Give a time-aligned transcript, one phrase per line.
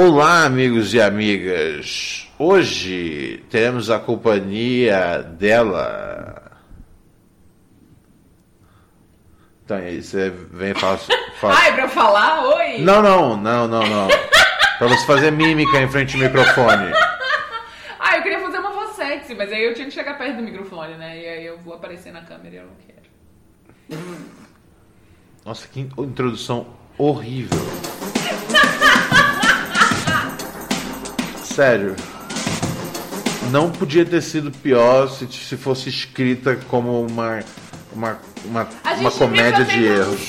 [0.00, 2.30] Olá, amigos e amigas.
[2.38, 6.52] Hoje teremos a companhia dela.
[9.64, 10.98] Então, aí você vem e fala.
[11.40, 11.54] fala...
[11.56, 12.44] Ai, pra falar?
[12.46, 12.78] Oi!
[12.78, 14.06] Não, não, não, não, não.
[14.78, 16.92] pra você fazer mímica em frente ao microfone.
[17.98, 20.42] Ah, eu queria fazer uma voz sexy, mas aí eu tinha que chegar perto do
[20.44, 21.20] microfone, né?
[21.20, 23.98] E aí eu vou aparecer na câmera e eu não quero.
[25.44, 27.58] Nossa, que introdução horrível.
[31.58, 31.96] Sério.
[33.50, 37.40] Não podia ter sido pior se, se fosse escrita como uma,
[37.92, 38.68] uma, uma,
[39.00, 40.20] uma comédia de erros.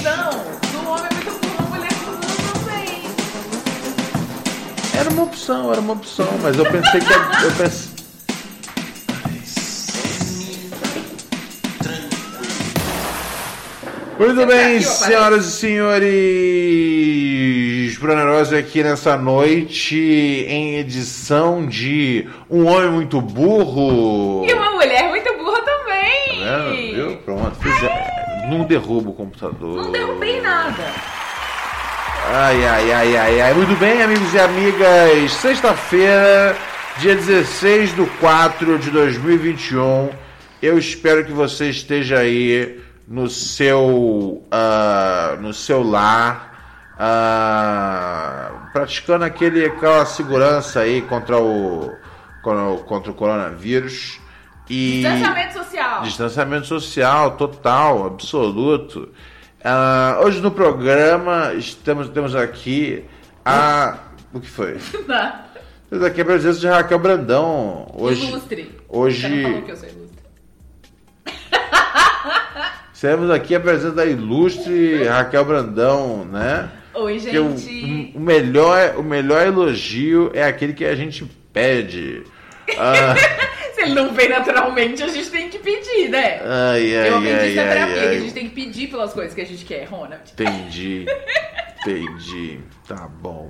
[4.97, 7.13] Era uma opção, era uma opção, mas eu pensei que.
[7.13, 7.98] Eu pensei...
[14.19, 16.09] Muito bem, tá ó, senhoras e senhores,
[17.99, 24.43] Brunerosa aqui nessa noite em edição de Um Homem Muito Burro.
[24.45, 26.43] E uma mulher muito burra também.
[26.43, 26.95] Tá vendo?
[26.95, 27.15] Viu?
[27.19, 27.89] Pronto, fizer...
[28.49, 29.83] não derruba o computador.
[29.83, 30.83] Não derrubei nada.
[32.33, 33.53] Ai, ai, ai, ai, ai.
[33.53, 35.31] Muito bem, amigos e amigas.
[35.31, 36.57] Sexta-feira,
[36.97, 40.09] dia 16 de 4 de 2021.
[40.61, 49.65] Eu espero que você esteja aí no seu, ah, no seu lar, ah, praticando aquele,
[49.65, 51.91] aquela segurança aí contra o,
[52.43, 54.19] contra o, coronavírus.
[54.69, 55.01] E...
[55.01, 56.01] Distanciamento social.
[56.03, 59.09] Distanciamento social total, absoluto.
[59.63, 63.03] Ah, hoje no programa estamos, temos aqui
[63.43, 63.97] a.
[64.31, 64.77] O que foi?
[65.89, 67.91] Temos aqui a presença de Raquel Brandão.
[67.97, 68.79] Hoje, Ilustre.
[68.87, 69.89] hoje- Você não falou que eu sou
[72.99, 76.69] temos aqui a presença da ilustre Raquel Brandão, né?
[76.93, 78.11] Oi, Porque o, gente.
[78.15, 81.23] o melhor, o melhor elogio é aquele que a gente
[81.53, 82.23] pede.
[82.77, 83.15] Ah,
[83.73, 86.41] Se ele não vem naturalmente, a gente tem que pedir, né?
[86.43, 88.19] ai, ai, eu aprendi ai, isso na ai, terapia, que a ai.
[88.19, 90.21] gente tem que pedir pelas coisas que a gente quer, Ronald.
[90.33, 91.05] Entendi.
[91.81, 92.59] Entendi.
[92.87, 93.49] Tá bom.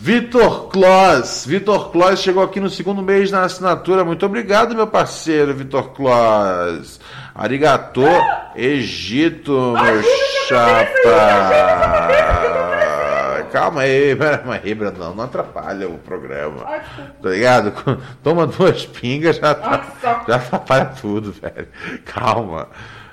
[0.00, 1.44] Vitor Kloss.
[1.44, 4.04] Vitor Kloss chegou aqui no segundo mês na assinatura.
[4.04, 7.00] Muito obrigado, meu parceiro, Vitor Kloss.
[7.38, 8.02] Arigato,
[8.56, 10.02] Egito, meu
[10.48, 10.88] chapa.
[13.52, 15.14] Calma aí, pera aí, Brandão.
[15.14, 16.64] Não atrapalha o programa.
[17.22, 17.72] Tá ligado?
[18.24, 20.24] Toma duas pingas, já, Nossa.
[20.26, 21.68] já atrapalha tudo, velho.
[22.04, 22.66] Calma.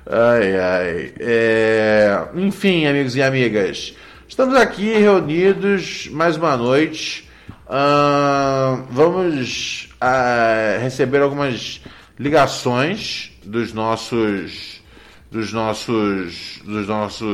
[0.09, 1.13] Ai, ai.
[1.19, 3.95] É, Enfim, amigos e amigas,
[4.27, 7.29] estamos aqui reunidos mais uma noite.
[7.69, 11.79] Ahn, vamos ah, receber algumas
[12.17, 14.83] ligações dos nossos
[15.29, 17.27] dos nossos dos nossos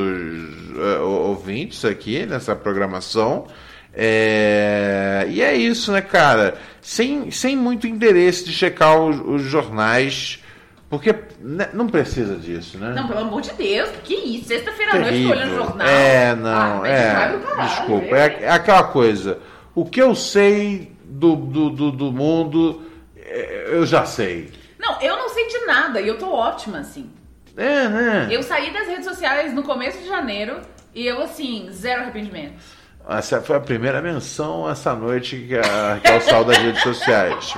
[0.77, 3.47] eh, ouvintes aqui nessa programação.
[3.93, 6.55] É, e é isso, né, cara?
[6.81, 10.41] Sem, sem muito interesse de checar os, os jornais,
[10.89, 12.93] porque né, não precisa disso, né?
[12.95, 14.47] Não, pelo amor de Deus, que isso?
[14.47, 15.87] Sexta-feira à noite olhando jornal.
[15.87, 17.11] É, não, ah, mas vai é.
[17.11, 18.19] caralho, Desculpa, né?
[18.19, 19.39] é, é aquela coisa.
[19.75, 22.81] O que eu sei do, do, do, do mundo,
[23.17, 24.49] é, eu já sei.
[24.81, 27.09] Não, eu não sei de nada e eu tô ótima, assim.
[27.55, 28.27] É, né?
[28.31, 30.59] Eu saí das redes sociais no começo de janeiro
[30.93, 32.81] e eu, assim, zero arrependimentos.
[33.07, 37.53] Essa foi a primeira menção essa noite que a Raquel saiu das redes sociais.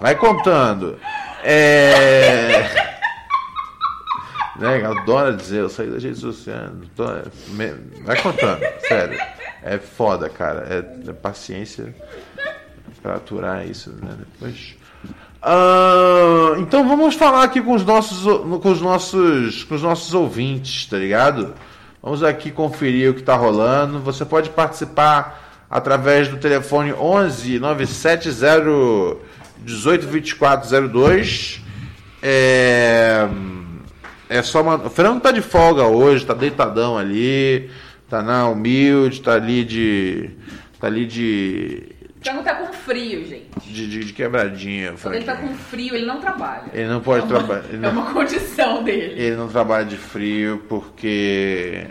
[0.00, 0.98] Vai contando.
[1.44, 2.92] É.
[4.56, 6.70] Né, adora dizer, eu saí das redes sociais.
[8.02, 9.18] Vai contando, sério.
[9.62, 10.66] É foda, cara.
[10.68, 11.94] É, é paciência
[13.02, 14.16] pra aturar isso, né?
[14.18, 14.76] Depois.
[15.42, 18.22] Ah, então vamos falar aqui com os nossos
[18.60, 21.54] com os nossos com os nossos ouvintes, tá ligado?
[22.02, 24.00] Vamos aqui conferir o que tá rolando.
[24.00, 29.18] Você pode participar através do telefone 11 970
[29.64, 31.60] 18 24 02.
[32.22, 33.28] É
[34.32, 34.76] é só uma...
[34.76, 37.68] O Fernando tá de folga hoje, tá deitadão ali,
[38.08, 40.30] tá na humilde, tá ali de
[40.80, 41.92] tá ali de
[42.30, 43.48] Então tá com frio, gente.
[43.64, 46.64] de, de, de quebradinha, Quando ele tá com frio, ele não trabalha.
[46.72, 47.64] Ele não pode é trabalhar.
[47.82, 49.20] É uma condição dele.
[49.20, 51.86] ele não trabalha de frio porque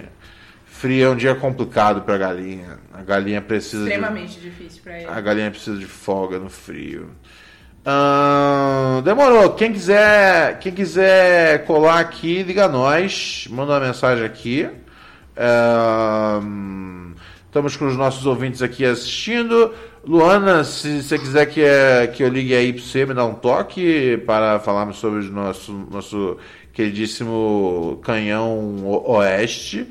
[0.81, 2.79] Frio é um dia complicado pra galinha.
[2.91, 3.89] A galinha precisa de.
[3.91, 5.05] Extremamente difícil pra ele.
[5.07, 7.11] A galinha precisa de folga no frio.
[7.85, 9.53] Ahn, demorou.
[9.53, 13.47] Quem quiser, quem quiser colar aqui, liga a nós.
[13.51, 14.67] Manda uma mensagem aqui.
[15.37, 17.13] Ahn,
[17.45, 19.75] estamos com os nossos ouvintes aqui assistindo.
[20.03, 23.35] Luana, se você quiser que, eh, que eu ligue aí para você, me dá um
[23.35, 26.37] toque para falarmos sobre o nosso, nosso
[26.73, 29.87] queridíssimo canhão oeste.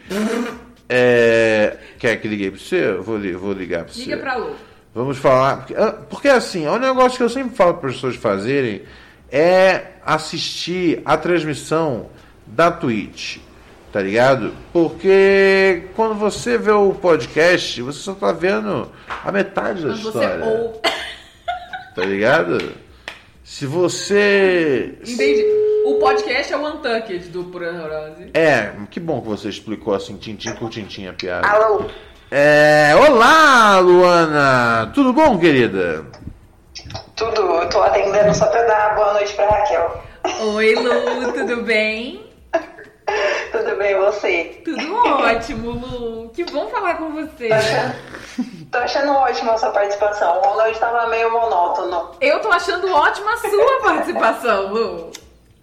[0.89, 2.93] É, quer que ligue para você?
[2.95, 4.05] Vou, vou ligar para você.
[4.05, 4.57] Liga Lu.
[4.93, 5.59] Vamos falar.
[5.59, 8.83] Porque, ah, porque assim, é um negócio que eu sempre falo para as pessoas fazerem
[9.31, 12.09] é assistir a transmissão
[12.47, 13.39] da Twitch.
[13.93, 14.53] Tá ligado?
[14.73, 18.89] Porque quando você vê o podcast, você só tá vendo
[19.25, 20.45] a metade da Quando você história.
[20.45, 20.81] ou...
[21.95, 22.73] Tá ligado?
[23.43, 24.95] Se você.
[25.07, 25.45] Entendi.
[25.87, 28.31] O podcast é o Untucked do Pura Neurose.
[28.33, 31.49] É, que bom que você explicou assim, tintim por tintim a piada.
[31.49, 31.85] Alô?
[32.31, 32.93] É.
[32.95, 34.93] Olá, Luana!
[34.95, 36.07] Tudo bom, querida?
[37.17, 40.01] Tudo, eu tô atendendo só pra dar boa noite pra Raquel.
[40.55, 42.30] Oi, Lu, tudo bem?
[43.53, 44.61] Tudo bem, você?
[44.65, 46.31] Tudo ótimo, Lu.
[46.31, 47.49] Que bom falar com você.
[47.49, 47.95] Tô achando,
[48.71, 50.39] tô achando ótima a sua participação.
[50.39, 52.11] O Ronald tava meio monótono.
[52.21, 55.11] Eu tô achando ótima a sua participação, Lu.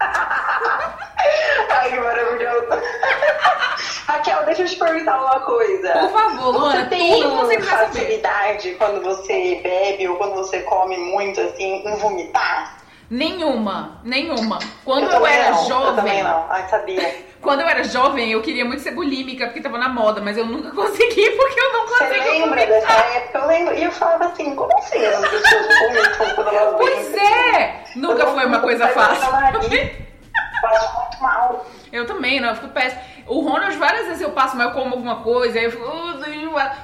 [0.00, 2.66] Ai, que maravilhoso.
[4.06, 5.92] Raquel, deixa eu te perguntar uma coisa.
[5.92, 7.86] Por favor, Você Luana, tem você quiser saber.
[7.86, 12.78] facilidade quando você bebe ou quando você come muito, assim, em vomitar?
[13.10, 14.58] Nenhuma, nenhuma.
[14.84, 16.46] Quando eu, também era não, Eu jovem, também não.
[16.48, 17.26] Ai, sabia.
[17.40, 20.44] Quando eu era jovem, eu queria muito ser bulímica porque tava na moda, mas eu
[20.46, 22.66] nunca consegui porque eu não Você consegui lembra vomitar.
[22.68, 23.38] dessa época?
[23.38, 23.74] Eu lembro.
[23.74, 27.84] E eu falava assim, como assim as pessoas vomitam quando elas Pois é!
[27.96, 29.30] Nunca foi uma coisa fácil.
[30.60, 31.66] Faz muito mal.
[31.92, 33.00] Eu também, não, eu fico péssimo.
[33.26, 35.84] O Ronald, várias vezes eu passo, mas eu como alguma coisa, aí eu fico.
[35.84, 36.18] "Uh,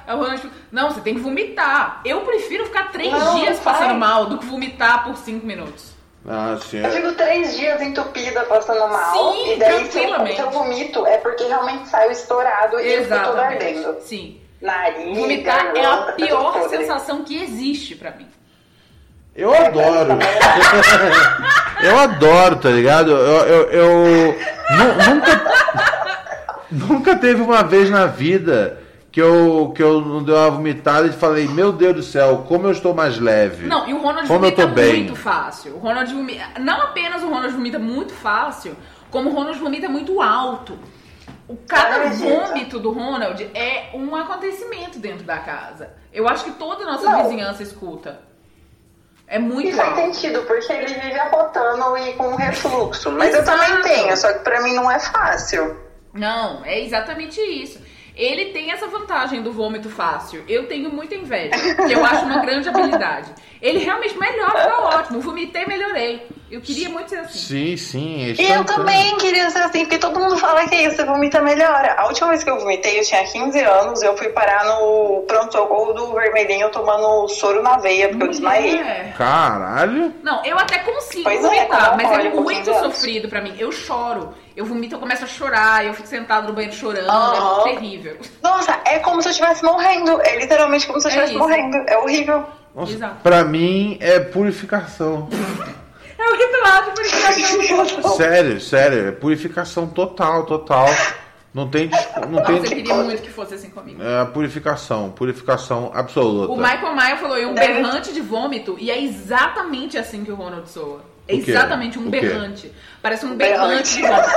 [0.06, 2.00] Aí o Ronald fica, não, você tem que vomitar.
[2.04, 5.93] Eu prefiro ficar três Não, dias passando mal do que vomitar por cinco minutos.
[6.26, 6.78] Ah, sim.
[6.82, 9.32] Eu fico três dias entupida passando mal.
[9.32, 10.36] Sim, e daí se eu, tranquilamente.
[10.36, 13.64] se eu vomito é porque realmente saiu estourado e eu fico Exatamente.
[13.64, 13.96] ardendo.
[14.00, 14.40] Sim.
[14.62, 18.26] Nariz, Vomitar é a pior sensação que existe pra mim.
[19.36, 20.12] Eu adoro.
[21.82, 23.10] eu adoro, tá ligado?
[23.10, 24.38] Eu, eu, eu
[24.70, 25.42] nu- nunca,
[26.70, 28.78] nunca teve uma vez na vida
[29.14, 32.66] que eu, que eu não dei uma vomitada e falei, meu Deus do céu, como
[32.66, 33.64] eu estou mais leve.
[33.64, 35.04] Não, e o Ronald Como eu vomita tô bem.
[35.04, 35.76] muito fácil.
[35.76, 36.44] O Ronald vomita.
[36.58, 38.76] Não apenas o Ronald vomita muito fácil,
[39.12, 40.76] como o Ronald vomita muito alto.
[41.46, 45.90] O cada vômito do Ronald é um acontecimento dentro da casa.
[46.12, 47.22] Eu acho que toda a nossa Não.
[47.22, 48.18] vizinhança escuta.
[49.28, 50.12] É muito E faz alto.
[50.12, 53.12] sentido, porque ele vive arrotando e com refluxo.
[53.12, 55.76] Mas eu também tenho, só que pra mim não é fácil.
[56.12, 57.78] Não, é exatamente isso.
[58.14, 60.44] Ele tem essa vantagem do vômito fácil.
[60.48, 63.34] Eu tenho muita inveja, que eu acho uma grande habilidade.
[63.60, 65.20] Ele realmente melhora, tá ótimo.
[65.20, 66.26] Vomitei, melhorei.
[66.54, 67.38] Eu queria muito ser assim.
[67.38, 68.22] Sim, sim.
[68.22, 68.64] é E eu instantâneo.
[68.64, 71.94] também queria ser assim, porque todo mundo fala que isso, vomita melhora.
[71.98, 75.92] A última vez que eu vomitei, eu tinha 15 anos, eu fui parar no pronto-socorro
[75.94, 78.76] do vermelhinho tomando soro na veia, porque eu desmaiei.
[78.76, 79.14] Mulher.
[79.18, 80.14] Caralho.
[80.22, 82.94] Não, eu até consigo Pois é, vomitar, como mas é muito 15 anos.
[82.94, 83.54] sofrido pra mim.
[83.58, 84.32] Eu choro.
[84.56, 88.16] Eu vomito, eu começo a chorar, eu fico sentado no banheiro chorando, é terrível.
[88.40, 90.20] Nossa, é como se eu estivesse morrendo.
[90.22, 91.42] É literalmente como se eu É estivesse isso.
[91.42, 91.76] morrendo.
[91.88, 92.44] É horrível.
[92.72, 93.16] Nossa, Exato.
[93.22, 95.28] pra mim é purificação.
[96.24, 98.16] É o ritual de purificação.
[98.16, 99.08] sério, sério.
[99.08, 100.86] É purificação total, total.
[101.52, 101.88] Não tem.
[102.22, 104.02] Não Nossa, eu tem queria muito que fosse assim comigo.
[104.02, 105.10] é a purificação.
[105.10, 106.52] Purificação absoluta.
[106.52, 110.32] O Michael Maia falou, e um Deve- berrante de vômito, e é exatamente assim que
[110.32, 111.00] o Ronald soa.
[111.28, 112.70] É exatamente um berrante.
[113.00, 113.68] Parece um Berrante.
[113.68, 114.28] berrante de vômito.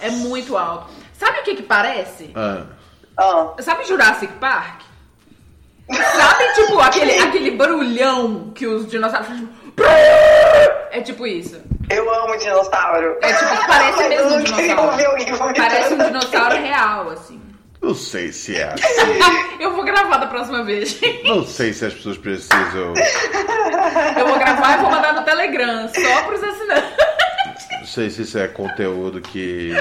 [0.00, 0.90] É muito alto.
[1.12, 2.30] Sabe o que que parece?
[2.34, 2.62] Ah.
[3.16, 4.82] Ah, Sabe Jurassic Park?
[5.90, 9.48] Sabe, tipo, aquele, aquele barulhão que os dinossauros tipo,
[10.90, 11.60] É tipo isso.
[11.90, 13.16] eu amo dinossauro.
[13.22, 15.54] É tipo, parece mesmo um dinossauro.
[15.56, 17.40] Parece um dinossauro real, assim.
[17.80, 19.60] Não sei se é assim.
[19.60, 21.00] Eu vou gravar da próxima vez.
[21.24, 22.92] Não sei se as pessoas precisam.
[24.18, 26.96] Eu vou gravar e vou mandar no Telegram, só pros assinantes.
[27.78, 29.72] Não sei se isso é conteúdo que.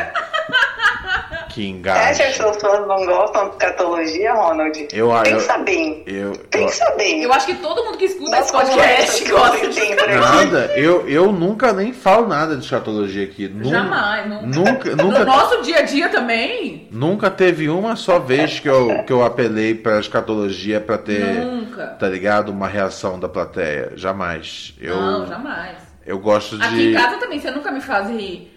[1.57, 4.87] Que Você acha que as pessoas não gostam de escatologia, Ronald?
[4.93, 6.03] Eu- eu- Pensa bem.
[6.05, 7.23] Eu, eu, Pensa bem.
[7.23, 11.07] Eu acho que todo mundo que escuta esse podcast que gosta de tem nada, eu,
[11.09, 13.51] eu nunca nem falo nada de escatologia aqui.
[13.63, 14.45] Jamais, nunca.
[14.47, 16.87] Nunca, No nunca, nosso dia a dia também?
[16.91, 21.87] nunca teve uma só vez que eu, que eu apelei pra escatologia pra ter, Nunca.
[21.99, 22.49] tá ligado?
[22.49, 23.93] Uma reação da plateia.
[23.95, 24.73] Jamais.
[24.79, 25.77] Eu, Não, jamais.
[26.05, 26.63] eu gosto de.
[26.63, 28.53] Aqui em casa também, você nunca me faz rir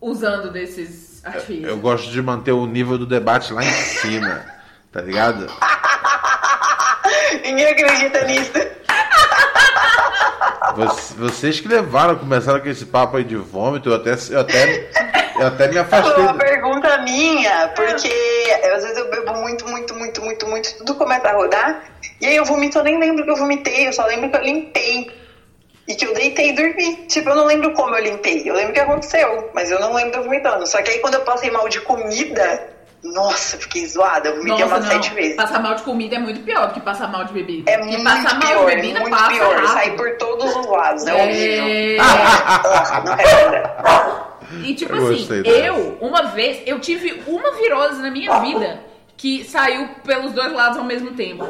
[0.00, 1.66] usando desses Artifício.
[1.68, 4.44] Eu gosto de manter o nível do debate lá em cima,
[4.90, 5.46] tá ligado?
[7.44, 8.52] Ninguém acredita nisso.
[10.76, 14.90] Voc- Vocês que levaram, começaram com esse papo aí de vômito, eu até, eu até,
[15.38, 16.22] eu até me Foi afastei.
[16.22, 18.08] uma pergunta minha, porque
[18.74, 21.82] às vezes eu bebo muito, muito, muito, muito, muito, tudo começa a rodar,
[22.20, 24.42] e aí eu vomito, eu nem lembro que eu vomitei, eu só lembro que eu
[24.42, 25.21] limpei.
[25.88, 26.94] E que eu deitei e dormi.
[27.08, 28.42] Tipo, eu não lembro como eu limpei.
[28.48, 30.66] Eu lembro o que aconteceu, mas eu não lembro de eu vomitando.
[30.66, 32.68] Só que aí quando eu passei mal de comida,
[33.02, 34.28] nossa, fiquei zoada.
[34.28, 35.36] Eu vomitei umas sete vezes.
[35.36, 37.70] Passar mal de comida é muito pior do que passar mal de bebida.
[37.70, 39.54] É muito passar mal pior, de é bebida muito passa pior.
[39.54, 39.72] rápido.
[39.72, 41.64] Sai por todos os lados, é horrível.
[41.66, 41.96] É...
[42.00, 44.32] Ah, não recomenda.
[44.64, 48.80] E tipo Eu assim, eu, uma vez, eu tive uma virose na minha vida
[49.16, 51.44] que saiu pelos dois lados ao mesmo tempo.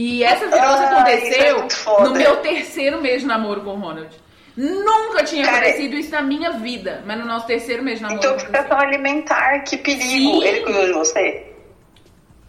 [0.00, 2.04] E essa virose é aconteceu foda.
[2.08, 4.08] no meu terceiro mês de namoro com o Ronald.
[4.56, 8.20] Nunca tinha Cara, acontecido isso na minha vida, mas no nosso terceiro mês de namoro.
[8.24, 10.04] Intoxicação alimentar, que perigo.
[10.04, 10.44] Sim.
[10.44, 11.46] Ele cuidou de você?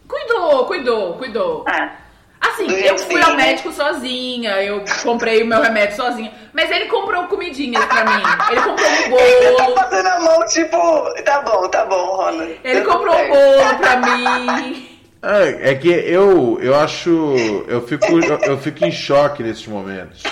[0.06, 1.64] Cuidou, cuidou, cuidou.
[1.68, 1.96] Ah,
[2.40, 6.32] Assim, eu fui ao médico sozinha, eu comprei o meu remédio sozinha.
[6.54, 8.22] Mas ele comprou comidinhas pra mim.
[8.50, 9.76] Ele comprou um Ele tá bolo.
[9.76, 12.58] fazendo a mão, tipo, tá bom, tá bom, Ronald.
[12.64, 14.89] Ele comprou um bolo pra mim.
[15.22, 17.10] É, é que eu, eu acho.
[17.68, 20.22] Eu fico, eu, eu fico em choque nesses momentos.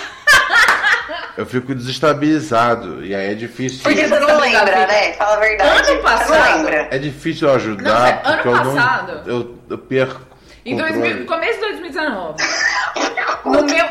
[1.37, 3.05] Eu fico desestabilizado.
[3.05, 3.81] E aí é difícil.
[3.83, 5.13] Porque você não lembra, né?
[5.13, 5.91] Fala a verdade.
[5.91, 6.87] Ano passado- lembra.
[6.91, 9.33] É difícil eu ajudar, Não, é, ano porque eu passado- não.
[9.35, 10.21] Eu, eu perco.
[10.65, 10.75] Em.
[10.75, 12.43] 2000, começo de 2019.
[13.45, 13.85] No meu.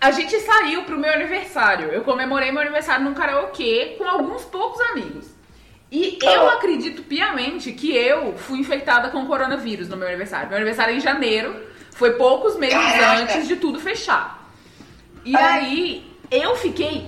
[0.00, 1.88] A gente saiu pro meu aniversário.
[1.88, 5.31] Eu comemorei meu aniversário num karaokê com alguns poucos amigos.
[5.92, 10.48] E eu acredito piamente que eu fui infectada com coronavírus no meu aniversário.
[10.48, 11.54] Meu aniversário é em janeiro.
[11.90, 13.20] Foi poucos meses Caraca.
[13.20, 14.50] antes de tudo fechar.
[15.22, 17.06] E aí, eu fiquei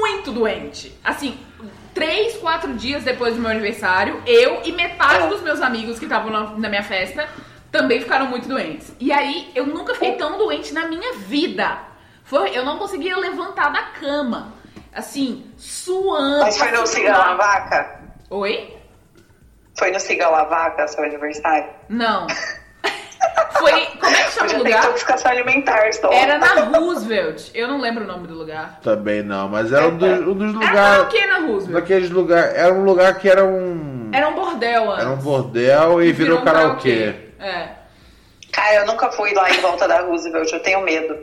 [0.00, 0.92] muito doente.
[1.04, 1.38] Assim,
[1.94, 5.26] três, quatro dias depois do meu aniversário, eu e metade Ah.
[5.28, 7.28] dos meus amigos que estavam na, na minha festa
[7.70, 8.92] também ficaram muito doentes.
[8.98, 11.78] E aí, eu nunca fiquei tão doente na minha vida.
[12.24, 14.54] Foi, eu não conseguia levantar da cama.
[14.92, 16.40] Assim, suando.
[16.40, 17.36] Mas foi Siga La mal.
[17.36, 17.97] Vaca?
[18.30, 18.76] Oi?
[19.78, 21.70] Foi no Siga La Vaca, seu aniversário?
[21.88, 22.26] Não.
[23.58, 23.72] Foi.
[24.00, 24.84] Como é que chama o Podia ter lugar?
[24.84, 26.12] intoxicação alimentar só.
[26.12, 27.50] Era na Roosevelt.
[27.54, 28.78] Eu não lembro o nome do lugar.
[28.82, 31.02] Também não, mas era um dos, um dos Era lugares.
[31.04, 31.72] o que na Roosevelt?
[31.80, 32.54] Daqueles lugares.
[32.56, 34.10] Era um lugar que era um.
[34.12, 35.04] Era um bordel antes.
[35.04, 37.14] Era um bordel e virou um karaokê.
[37.40, 37.68] É.
[38.52, 41.16] Cara, eu nunca fui lá em volta da Roosevelt, eu tenho medo.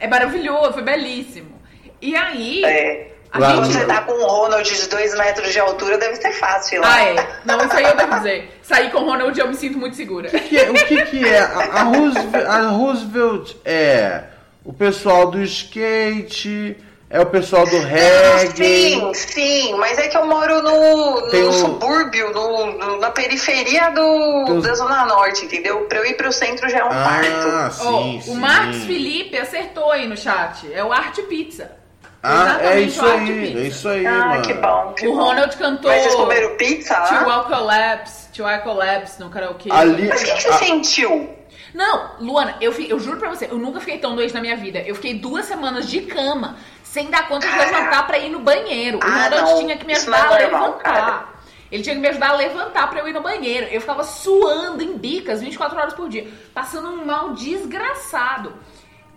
[0.00, 1.60] É maravilhoso, foi belíssimo.
[2.00, 2.64] E aí.
[2.64, 3.12] É.
[3.30, 3.76] A Lá Quando gente...
[3.78, 6.94] você tá com um Ronald de 2 metros de altura, deve ser fácil lá.
[6.94, 7.28] Ah, é.
[7.44, 8.58] Não, isso aí eu devo dizer.
[8.62, 10.28] Sair com o Ronald eu me sinto muito segura.
[10.30, 11.38] que é- o que, que é?
[11.40, 14.22] A, a Roosevelt, a Roosevelt é
[14.64, 16.76] o pessoal do skate,
[17.10, 18.56] é o pessoal do reggae.
[18.56, 23.90] Sim, sim, mas é que eu moro no, no o- subúrbio, no, no- na periferia
[23.90, 25.80] do, os- da Zona Norte, entendeu?
[25.82, 27.48] Pra eu ir pro centro já é um parto.
[27.48, 28.34] Ah, Ó, sim, o sim.
[28.36, 30.70] Marcos Felipe acertou aí no chat.
[30.72, 31.72] É o Arte Pizza.
[32.22, 33.58] Ah, é Exatamente isso aí, Pizza.
[33.58, 34.42] é isso aí, Ah, mano.
[34.42, 34.92] que bom.
[34.94, 35.22] Que O bom.
[35.24, 35.90] Ronald cantou.
[35.90, 37.30] Mas vocês comeram pizza To?
[37.30, 39.70] All Collapse, To All Collapse no karaokê.
[39.70, 40.52] Ali- Mas o que, que você Ah.
[40.58, 41.34] sentiu?
[41.74, 44.56] Não, Luana, eu, fi- eu juro pra você, eu nunca fiquei tão doente na minha
[44.56, 44.80] vida.
[44.80, 48.98] Eu fiquei duas semanas de cama, sem dar conta de levantar pra ir no banheiro.
[48.98, 49.58] O Ah, Ronald não.
[49.60, 51.34] tinha que me Isso ajudar a é levantar.
[51.70, 53.66] Ele tinha que me ajudar a levantar pra eu ir no banheiro.
[53.70, 58.54] Eu ficava suando em bicas 24 horas por dia, passando um mal desgraçado.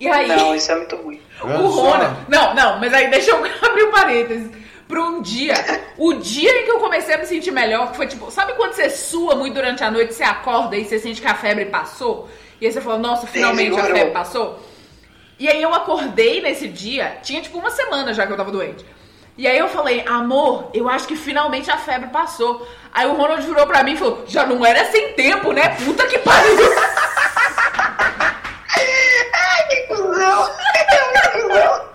[0.01, 0.27] E aí.
[0.27, 1.21] Não, isso é muito ruim.
[1.43, 1.45] O.
[1.45, 2.15] Ronald.
[2.27, 4.49] Não, não, mas aí deixa eu abrir um parênteses.
[4.87, 5.53] Pra um dia.
[5.95, 8.73] O dia em que eu comecei a me sentir melhor, que foi tipo, sabe quando
[8.73, 12.27] você sua muito durante a noite, você acorda e você sente que a febre passou?
[12.59, 14.59] E aí você fala, nossa, finalmente a febre passou?
[15.37, 18.83] E aí eu acordei nesse dia, tinha tipo uma semana já que eu tava doente.
[19.37, 22.67] E aí eu falei, amor, eu acho que finalmente a febre passou.
[22.91, 25.69] Aí o Ronald virou pra mim e falou, já não era sem tempo, né?
[25.85, 26.57] Puta que pariu.
[29.33, 29.87] Ai,
[30.21, 30.51] cuzão!
[31.31, 31.91] Que cuzão!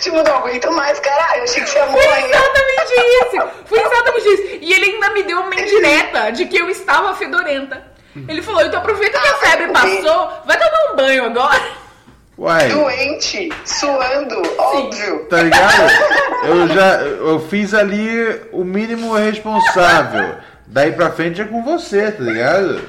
[0.00, 1.38] Tipo, não aguento mais, caralho.
[1.38, 3.48] Eu achei que você ia Foi exatamente isso!
[3.66, 4.58] Foi exatamente isso!
[4.62, 7.82] E ele ainda me deu uma indireta de que eu estava fedorenta.
[8.28, 11.60] Ele falou, então aproveita que a febre passou, vai tomar um banho agora.
[12.36, 15.26] Uai, Doente, suando, óbvio.
[15.28, 15.82] tá ligado?
[16.44, 20.36] Eu já eu fiz ali o mínimo responsável.
[20.66, 22.80] Daí pra frente é com você, tá ligado?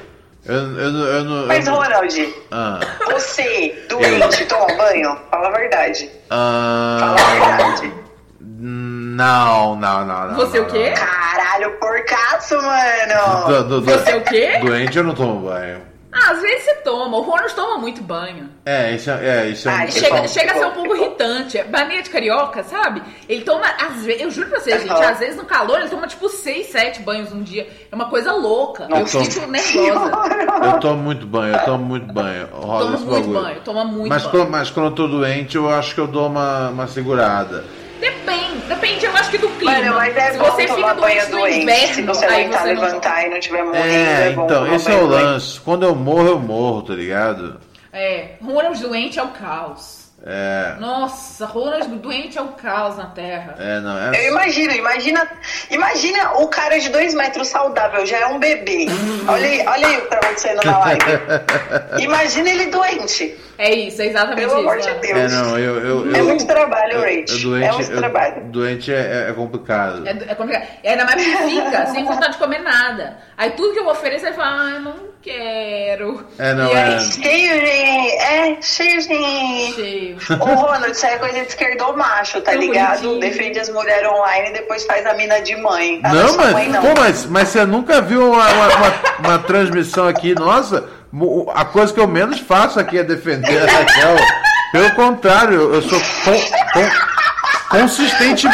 [0.44, 5.16] Eu, eu, eu, eu, não- eu, Mas, não- Ronald, Ah, você, doente, toma banho?
[5.30, 6.10] Fala a verdade.
[6.28, 7.92] Fala a ah, verdade.
[8.40, 10.34] não, não, não, não.
[10.36, 10.88] Você não, o quê?
[10.90, 10.96] não.
[10.96, 13.46] Caralho, porcaço, mano.
[13.46, 14.58] Do- do- do- Você o quê?
[14.62, 15.89] Doente eu não tomo banho.
[16.12, 17.16] Ah, às vezes você toma.
[17.18, 18.48] O Ronald toma muito banho.
[18.66, 20.70] É, isso é, é, isso é um- Ah, é Chega, um- chega a ser um
[20.72, 21.56] pouco irritante.
[21.58, 23.00] É Mania de carioca, sabe?
[23.28, 25.08] Ele toma, às vezes, eu juro pra vocês, gente, Aham.
[25.10, 27.68] às vezes no calor ele toma tipo 6, 7 banhos num dia.
[27.90, 28.84] É uma coisa louca.
[28.90, 29.24] Eu Nossa.
[29.24, 30.10] fico nervosa.
[30.64, 32.48] Eu tomo muito banho, eu tomo muito banho.
[32.52, 33.40] Rola muito bagulho.
[33.42, 34.30] banho, toma muito mas, banho.
[34.32, 37.64] quando, mas quando eu tô doente, eu acho que eu dou uma, uma segurada.
[38.00, 38.39] Depende,
[38.74, 39.72] depende, eu acho que do clima.
[39.72, 41.58] Mano, mas é se bom você fica doente banho no doente.
[41.60, 44.74] inverno, se você aí você não levantar e não tiver morrendo, É, é, bom então,
[44.74, 45.22] esse é o doente.
[45.24, 45.60] lance.
[45.60, 47.60] Quando eu morro, eu morro, tá ligado?
[47.92, 49.99] É, Ronald doente é o caos.
[50.26, 50.74] É.
[50.78, 53.54] Nossa, Ronald doente é o caos na Terra.
[53.58, 54.28] É, não, Eu é.
[54.28, 55.26] imagino, imagina,
[55.70, 58.86] imagina o cara de dois metros saudável, já é um bebê.
[59.26, 61.00] Olha aí, olha aí o que tá acontecendo na live.
[62.00, 63.34] Imagina ele doente.
[63.56, 64.88] É isso, é exatamente Pelo amor isso.
[64.88, 65.00] de Ana.
[65.00, 65.32] Deus.
[65.32, 65.78] É, não, eu.
[65.80, 67.30] eu, É eu- muito trabalho, eu- Rach.
[67.30, 68.44] eu doente, é muito eu- trabalho.
[68.44, 70.06] doente é, é complicado.
[70.06, 70.66] É, é complicado.
[70.82, 73.18] E ainda mais que fica sem vontade de comer nada.
[73.36, 76.26] Aí tudo que eu ofereço, ele fala, ah, eu não quero.
[76.38, 77.00] É, não, e aí, é.
[77.00, 77.66] Cheio de.
[78.16, 79.74] É, cheio de.
[79.74, 80.09] cheio.
[80.40, 83.00] Ô, Ronald, isso é coisa de esquerdo macho, tá Tão ligado?
[83.02, 83.20] bonitinho.
[83.20, 86.00] Defende as mulheres online e depois faz a mina de mãe.
[86.04, 86.82] Ah, Não, mas, mãe não.
[86.82, 88.94] pô, mas, mas você nunca viu uma, uma, uma-
[89.28, 90.34] uma transmissão aqui?
[90.34, 90.88] Nossa,
[91.54, 94.16] a coisa que eu menos faço aqui é defender a Raquel.
[94.72, 96.40] Pelo contrário, eu sou con-
[96.72, 96.90] con-
[97.78, 98.46] consistente,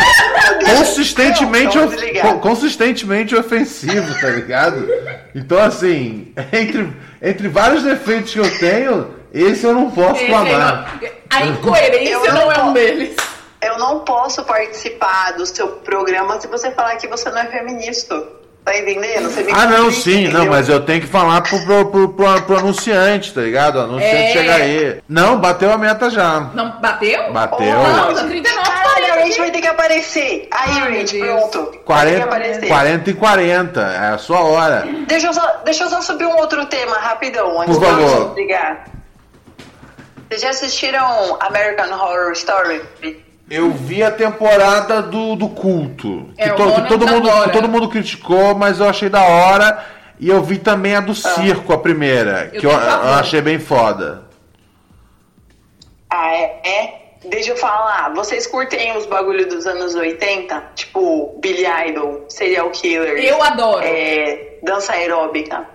[0.64, 1.76] consistentemente,
[2.22, 4.88] Não, consistentemente ofensivo, tá ligado?
[5.34, 10.84] Então, assim, entre, entre vários defeitos que eu tenho, esse eu não posso Esse não-
[11.30, 13.16] A incoerência não, não é um deles.
[13.62, 18.22] Eu não posso participar do seu programa se você falar que você não é feminista.
[18.64, 19.30] Tá entendendo?
[19.30, 20.50] Você me Ah, não, sim, não, entendeu?
[20.50, 23.76] mas eu tenho que falar pro, pro, pro, pro- pro anunciante, tá ligado?
[23.76, 24.32] O anunciante É.
[24.32, 25.00] chega aí.
[25.08, 26.40] Não, bateu a meta já.
[26.52, 27.32] Não, bateu?
[27.32, 27.64] Bateu.
[27.64, 30.48] Não, 39, Caralho, a 40 Rach vai ter que aparecer.
[30.50, 31.12] Aí, Ai, Deus.
[31.12, 31.58] pronto.
[31.58, 32.66] Vai ter que 40, aparecer.
[32.68, 34.84] 40 e 40, é a sua hora.
[35.06, 38.28] Deixa eu, só, deixa eu só subir um outro tema rapidão antes Por de favor.
[38.34, 38.84] desligar.
[40.28, 42.82] Vocês já assistiram American Horror Story?
[43.48, 46.30] Eu vi a temporada do, do culto.
[46.36, 49.84] É, que, to- que todo, mundo, que todo mundo criticou, mas eu achei da hora.
[50.18, 52.78] E eu vi também a do circo, a primeira, Eu que eu, eu
[53.14, 54.24] achei bem foda.
[56.10, 56.60] Ah, é?
[56.64, 57.02] é?
[57.28, 60.62] Deixa eu falar, vocês curtem os bagulho dos anos 80?
[60.74, 63.18] Tipo, Billy Idol, Serial Killer.
[63.22, 63.82] Eu adoro.
[63.84, 65.66] É, dança aeróbica.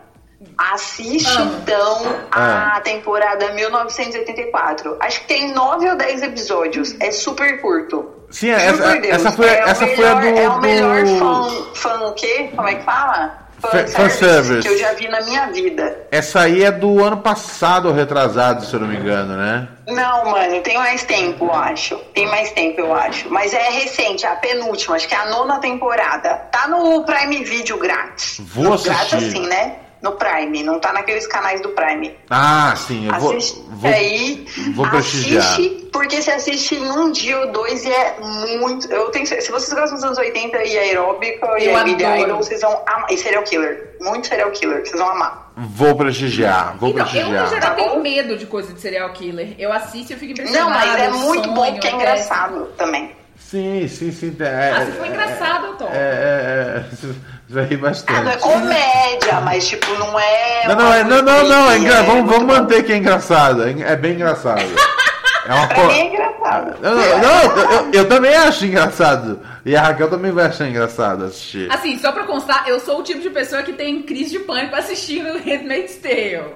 [0.57, 1.55] Assiste Amo.
[1.61, 2.01] então
[2.31, 2.73] Ah.
[2.77, 4.97] a temporada 1984.
[4.99, 6.95] Acho que tem 9 ou 10 episódios.
[6.99, 8.09] É super curto.
[8.29, 10.39] Sim, Juro essa, Deus, essa foi, é essa foi a melhor- do.
[10.39, 12.49] É o melhor do- fã, fã o quê?
[12.55, 13.39] Como é que fala?
[13.61, 14.67] Fan- fanservice.
[14.67, 16.07] que eu já vi na minha vida.
[16.09, 19.67] Essa aí é do ano passado ou retrasado, se eu não me engano, né?
[19.87, 21.95] Não, mano, tem mais tempo, eu acho.
[22.15, 23.29] Tem mais tempo, eu acho.
[23.29, 26.35] Mas é recente, é a penúltima, acho que é a nona temporada.
[26.51, 28.37] Tá no Prime Video grátis.
[28.39, 28.95] Vou no assistir.
[28.95, 29.75] Grátis assim, né?
[30.01, 32.17] No Prime, não tá naqueles canais do Prime.
[32.29, 33.37] Ah, sim, eu vou.
[33.37, 35.43] Assiste vou aí, vou prestigiar.
[35.43, 38.17] assiste, porque se assiste em um dia ou dois e é
[38.59, 38.91] muito.
[38.91, 42.03] Eu tenho, se vocês gostam dos anos 80 e aeróbica e Eu a Billy.
[42.23, 43.05] Idol, vocês vão amar.
[43.11, 43.95] E serial killer.
[44.01, 45.51] Muito serial killer, vocês vão amar.
[45.55, 47.43] Vou prestigiar, vou Então, eu prestigiar.
[47.43, 47.99] no geral Tá tenho bom?
[48.01, 49.53] medo de coisa de serial killer.
[49.59, 50.85] Eu assisto e eu fico Não, impressionada.
[50.87, 53.11] mas é eu muito bom sonho, porque é eu engraçado também.
[53.49, 54.35] Sim, sim, sim.
[54.39, 55.91] É, Ah, se for engraçado, eu topo.
[55.93, 57.13] É, é, é, você
[57.49, 58.19] vai rir bastante.
[58.19, 60.67] Ah, não é comédia, mas tipo, não é.
[60.67, 62.03] Não, não, é, não, não, não, é engra...
[62.03, 62.61] vamos, vamos bom.
[62.61, 63.63] manter que é engraçado.
[63.63, 64.61] É é bem engraçado.
[65.43, 65.87] É uma Pra co...
[65.87, 66.77] mim é engraçado.
[66.81, 69.41] Não, não, não, eu, eu também acho engraçado.
[69.65, 71.67] E a Raquel também vai achar engraçado assistir.
[71.71, 74.75] Assim, só pra constar, eu sou o tipo de pessoa que tem crise de pânico
[74.75, 76.53] assistindo Handmaid's Tale.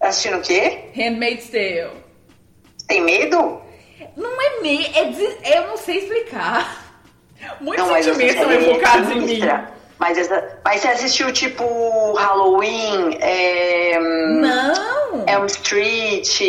[0.00, 0.90] Assistindo o quê?
[0.96, 1.90] Handmaid's Tale.
[2.88, 3.60] Tem medo?
[4.16, 4.86] Não é me...
[4.94, 6.84] É des- Eu não sei explicar.
[7.60, 9.40] Muitos Não, série é evocados em mim.
[9.98, 10.58] Mas, essa...
[10.64, 13.98] mas você assistiu tipo Halloween, é...
[13.98, 15.24] Não!
[15.26, 16.40] Elm Street?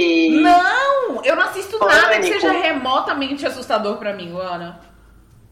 [0.41, 1.24] Não!
[1.24, 2.39] Eu não assisto nada que Pânico.
[2.39, 4.80] seja remotamente assustador pra mim, Luana.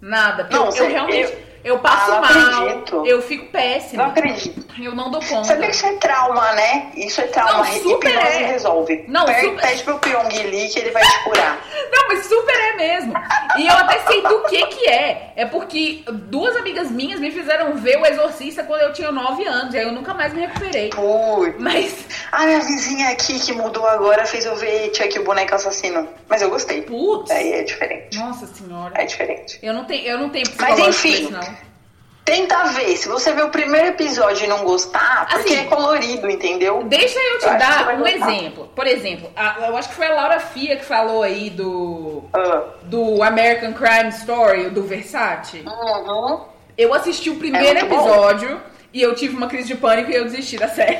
[0.01, 0.47] Nada.
[0.51, 1.31] Não, eu, eu realmente.
[1.33, 2.29] eu- Eu, passo Ah, mal.
[2.67, 3.03] acredito.
[3.05, 4.03] Eu fico péssima.
[4.03, 4.65] Não acredito.
[4.81, 5.43] Eu não dou conta.
[5.43, 6.91] Sabia que isso é trauma, né?
[6.95, 7.65] Isso é trauma.
[7.65, 8.45] Não, super Hipnose é.
[8.45, 9.05] resolve.
[9.07, 11.57] Não, pede, super- pede pro Pyong Lee que ele vai te curar.
[11.91, 13.13] Não, mas super é mesmo.
[13.57, 15.33] E eu até sei do que que é.
[15.35, 19.73] É porque duas amigas minhas me fizeram ver o Exorcista quando eu tinha 9 anos.
[19.75, 20.89] Aí eu nunca mais me recuperei.
[20.91, 21.55] Putz.
[21.59, 26.07] Mas, A minha vizinha aqui que mudou agora fez eu ver Chuck o boneco assassino.
[26.27, 26.83] Mas eu gostei.
[26.83, 27.31] putz.
[27.31, 28.17] Aí é diferente.
[28.17, 28.93] Nossa senhora.
[29.01, 29.59] É diferente.
[29.61, 31.29] Eu não tenho, eu não tenho Mas enfim.
[32.29, 32.95] Tenta ver.
[32.95, 36.83] Se você ver o primeiro episódio e não gostar, porque Assim, é colorido, entendeu?
[36.83, 38.31] Deixa eu te Eu dar um gostar.
[38.33, 38.69] exemplo.
[38.75, 42.63] Por exemplo, a- eu acho que foi a Laura Fia que falou aí do, Ah.
[42.83, 45.63] do American Crime Story, do Versace.
[45.65, 46.41] Uhum.
[46.77, 48.07] Eu assisti o primeiro É muito bom.
[48.09, 48.61] episódio
[48.93, 50.99] e eu tive uma crise de pânico e eu desisti da série.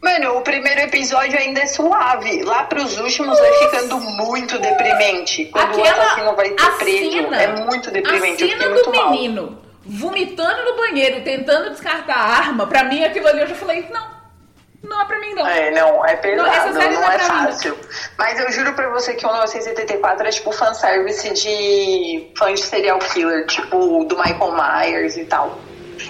[0.00, 2.42] Mano, o primeiro episódio ainda é suave.
[2.44, 5.46] Lá pros últimos vai ficando muito deprimente.
[5.46, 8.44] Quando o assassino vai ser preso, é muito deprimente.
[8.44, 13.40] A cena do menino vomitando no banheiro, tentando descartar a arma, pra mim aquilo ali
[13.40, 14.16] eu já falei, não,
[14.82, 15.46] não é pra mim, não.
[15.46, 17.76] É, não, é pesado, não, não, não é, é fácil.
[17.76, 17.82] Mim.
[18.18, 22.98] Mas eu juro pra você que o 1984 é tipo fanservice de fã de serial
[22.98, 25.58] killer, tipo do Michael Myers e tal.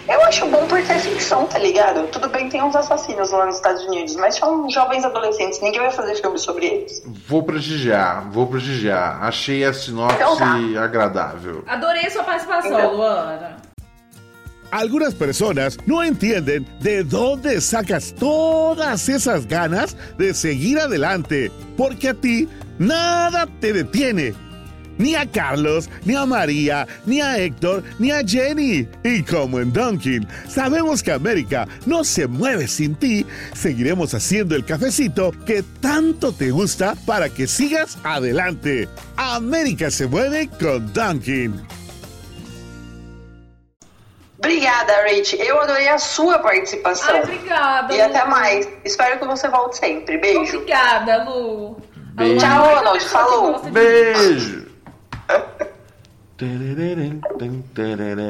[0.08, 2.08] Eu acho bom porque é ficção, tá ligado?
[2.08, 5.90] Tudo bem, tem uns assassinos lá nos Estados Unidos, mas são jovens adolescentes, ninguém vai
[5.90, 7.02] fazer filme sobre eles.
[7.26, 9.22] Vou prestigiar, vou prestigiar.
[9.22, 10.82] Achei a sinopse então tá.
[10.82, 11.62] agradável.
[11.66, 12.94] Adorei sua participação, então.
[12.94, 13.65] Luana.
[14.76, 22.14] Algunas personas no entienden de dónde sacas todas esas ganas de seguir adelante, porque a
[22.14, 22.46] ti
[22.78, 24.34] nada te detiene.
[24.98, 28.86] Ni a Carlos, ni a María, ni a Héctor, ni a Jenny.
[29.02, 34.66] Y como en Dunkin, sabemos que América no se mueve sin ti, seguiremos haciendo el
[34.66, 38.90] cafecito que tanto te gusta para que sigas adelante.
[39.16, 41.54] América se mueve con Dunkin.
[44.46, 45.34] Obrigada, Rach.
[45.38, 47.14] Eu adorei a sua participação.
[47.14, 47.94] Ai, obrigada.
[47.94, 48.04] E Lu.
[48.04, 48.68] até mais.
[48.84, 50.18] Espero que você volte sempre.
[50.18, 50.58] Beijo.
[50.58, 51.76] Obrigada, Lu.
[52.14, 52.38] Beijo.
[52.38, 53.04] Tchau, Ronald.
[53.04, 53.60] Falou.
[53.70, 54.66] Beijo.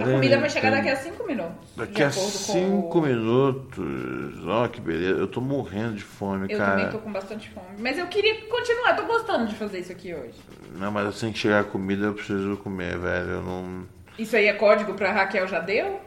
[0.01, 1.75] A comida vai chegar daqui a 5 minutos.
[1.77, 4.47] Daqui a 5 minutos.
[4.47, 5.19] Ó, oh, que beleza.
[5.19, 6.71] Eu tô morrendo de fome, eu cara.
[6.71, 7.67] Eu também tô com bastante fome.
[7.81, 8.91] Mas eu queria continuar.
[8.91, 10.39] Eu tô gostando de fazer isso aqui hoje.
[10.77, 13.31] Não, mas assim que chegar a comida, eu preciso comer, velho.
[13.31, 13.96] Eu não.
[14.19, 16.01] Isso aí é código pra Raquel já deu?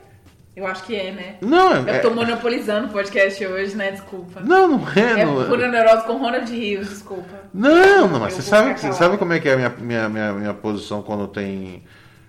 [0.59, 1.35] Eu acho que é, né?
[1.41, 1.97] Não, é.
[1.97, 3.91] Eu tô monopolizando o podcast hoje, né?
[3.91, 4.41] Desculpa.
[4.41, 5.21] Não, não é.
[5.21, 5.45] É não.
[5.45, 7.43] pura neurose com Ronald Rios, desculpa.
[7.53, 10.33] Não, não, mas você sabe, você sabe como é que é a minha, minha, minha,
[10.33, 11.83] minha posição quando tem.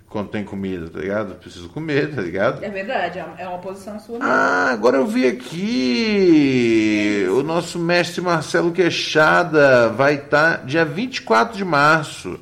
[0.09, 1.37] Quando tem comida, tá ligado?
[1.37, 2.65] Preciso comer, tá ligado?
[2.65, 4.19] É verdade, é uma posição sua.
[4.19, 4.29] Mesmo.
[4.29, 7.27] Ah, agora eu vi aqui.
[7.31, 12.41] O nosso mestre Marcelo Queixada vai estar tá dia 24 de março.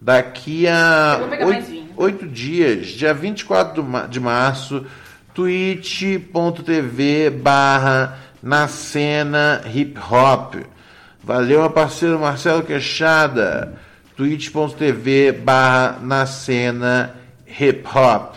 [0.00, 1.20] Daqui a
[2.00, 4.86] oito dias, dia 24 de março
[5.34, 10.54] twitch.tv barra na cena hip hop.
[11.22, 13.78] Valeu, meu parceiro Marcelo Queixada.
[14.16, 17.14] twitch.tv barra na cena
[17.46, 18.36] hip hop.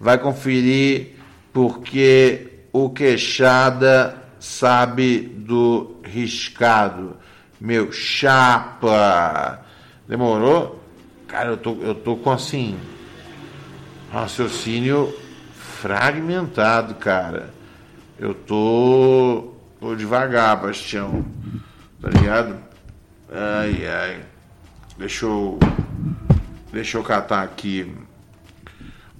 [0.00, 1.16] Vai conferir
[1.52, 7.18] porque o Queixada sabe do riscado.
[7.60, 9.62] Meu chapa.
[10.08, 10.82] Demorou?
[11.28, 12.74] Cara, eu tô, eu tô com assim.
[14.12, 15.12] Raciocínio
[15.80, 17.48] fragmentado, cara.
[18.18, 21.24] Eu tô, tô devagar, Bastião.
[21.98, 22.58] Tá ligado?
[23.32, 24.20] Ai, ai.
[24.98, 25.58] Deixa eu.
[26.70, 27.90] Deixa eu catar aqui.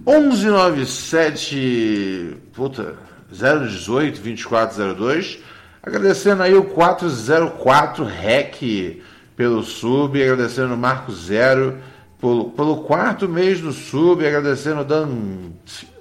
[0.06, 2.36] 1197.
[2.52, 2.96] Puta.
[3.30, 5.38] 018 2402.
[5.82, 9.02] Agradecendo aí o 404 REC
[9.34, 10.22] pelo sub.
[10.22, 11.78] Agradecendo o Marco Zero
[12.22, 14.24] pelo, pelo quarto mês do sub.
[14.24, 15.08] Agradecendo o Dan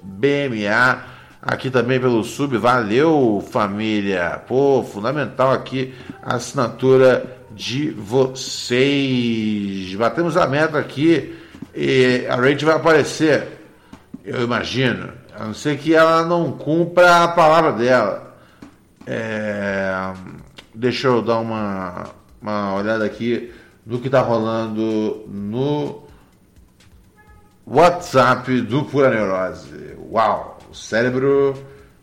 [0.02, 1.04] BMA,
[1.42, 2.56] aqui também pelo sub.
[2.58, 4.40] Valeu, família.
[4.48, 8.86] Pô, fundamental aqui a assinatura de vocês.
[9.96, 11.36] Batemos a meta aqui
[11.74, 13.48] e a rate vai aparecer,
[14.24, 15.10] eu imagino.
[15.36, 18.36] A não ser que ela não cumpra a palavra dela.
[19.08, 20.14] É,
[20.76, 23.52] deixa eu dar uma, uma olhada aqui
[23.86, 26.11] no que está rolando no
[27.66, 29.96] WhatsApp do Pura Neurose.
[30.12, 31.54] Uau, o cérebro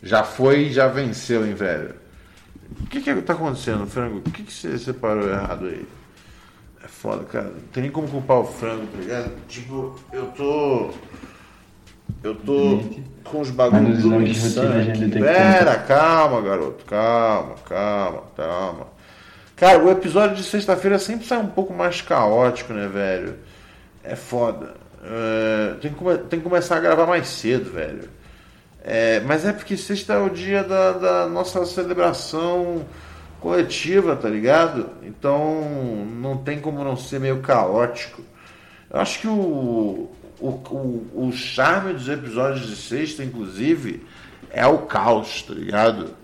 [0.02, 1.94] já foi já venceu, hein, velho?
[2.80, 4.18] O que que tá acontecendo, frango?
[4.18, 5.86] O que que você separou errado aí?
[6.84, 7.46] É foda, cara.
[7.46, 9.32] Não tem nem como culpar o frango, tá ligado?
[9.48, 10.90] Tipo, eu tô.
[12.22, 12.80] Eu tô
[13.24, 16.84] com os bagulhos do Pera, calma, garoto.
[16.84, 18.86] Calma, calma, calma.
[19.54, 23.36] Cara, o episódio de sexta-feira sempre sai um pouco mais caótico, né, velho?
[24.02, 24.74] É foda.
[24.98, 28.08] Uh, tem, que, tem que começar a gravar mais cedo, velho.
[28.82, 32.86] É, mas é porque sexta é o dia da, da, nossa celebração
[33.40, 34.90] coletiva, tá ligado?
[35.02, 38.22] Então não tem como não ser meio caótico.
[38.90, 44.06] Eu acho que o, o, o, o charme dos episódios de sexta, inclusive,
[44.50, 46.14] é o caos, tá ligado?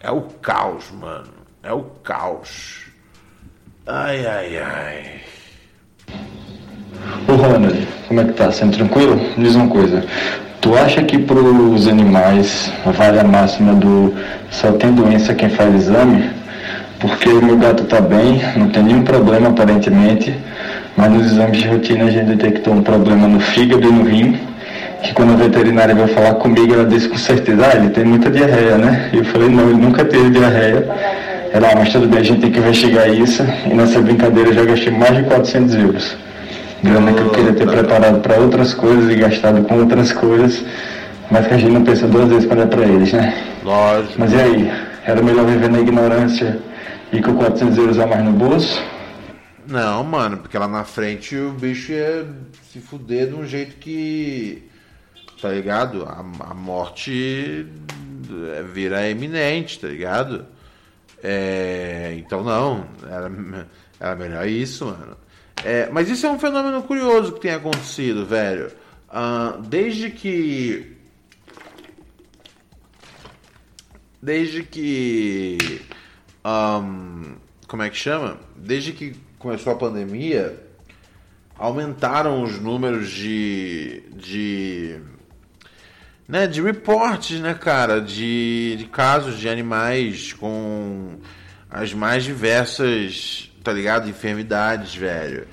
[0.00, 1.34] É o caos, mano.
[1.62, 2.86] É o caos.
[3.86, 5.20] Ai, ai, ai.
[7.28, 8.52] Ô Ronald, como é que tá?
[8.52, 9.20] Sempre tranquilo?
[9.36, 10.04] Diz uma coisa.
[10.60, 14.14] Tu acha que para os animais vale a máxima do
[14.50, 16.30] só tem doença quem faz exame?
[16.98, 20.34] Porque o meu gato tá bem, não tem nenhum problema aparentemente,
[20.96, 24.38] mas nos exames de rotina a gente detectou um problema no fígado e no rim,
[25.02, 28.30] que quando a veterinária veio falar comigo, ela disse com certeza, ah, ele tem muita
[28.30, 29.10] diarreia, né?
[29.12, 30.88] E eu falei, não, ele nunca teve diarreia
[31.52, 33.46] Ela, ah, mas tudo bem, a gente tem que investigar isso.
[33.70, 36.25] E nessa brincadeira eu já gastei mais de 400 euros.
[36.82, 40.64] Grana que eu queria ter preparado para outras coisas e gastado com outras coisas,
[41.30, 43.34] mas que a gente não pensa duas vezes para dar para eles, né?
[43.64, 44.14] Lógico.
[44.18, 44.72] Mas e aí?
[45.04, 46.58] Era melhor viver na ignorância
[47.12, 48.82] e com 400 euros a mais no bolso?
[49.66, 52.26] Não, mano, porque lá na frente o bicho ia
[52.72, 54.68] se fuder de um jeito que.
[55.40, 56.04] Tá ligado?
[56.04, 57.66] A, a morte
[58.54, 60.46] é, vira eminente, tá ligado?
[61.22, 63.30] É, então não, era,
[63.98, 65.16] era melhor isso, mano.
[65.64, 68.70] É, mas isso é um fenômeno curioso que tem acontecido, velho.
[69.08, 70.96] Uh, desde que.
[74.22, 75.80] Desde que.
[76.44, 78.38] Um, como é que chama?
[78.56, 80.62] Desde que começou a pandemia,
[81.58, 84.02] aumentaram os números de.
[84.14, 85.00] de
[86.28, 91.18] né, de reportes, né, cara, de, de casos de animais com
[91.70, 95.46] as mais diversas, tá ligado, enfermidades, velho.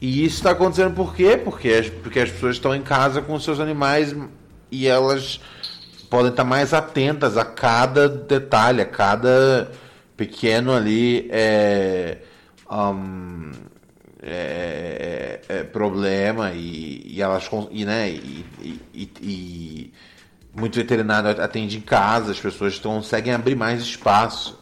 [0.00, 1.36] E isso está acontecendo por quê?
[1.36, 4.14] Porque as, porque as pessoas estão em casa com seus animais
[4.70, 5.40] e elas
[6.08, 9.72] podem estar mais atentas a cada detalhe, a cada
[10.16, 12.18] pequeno ali é,
[12.70, 13.50] um,
[14.22, 18.46] é, é, é, problema e, e elas e, né, e,
[18.94, 19.92] e, e
[20.54, 24.58] muito veterinário atende em casa, as pessoas conseguem abrir mais espaço,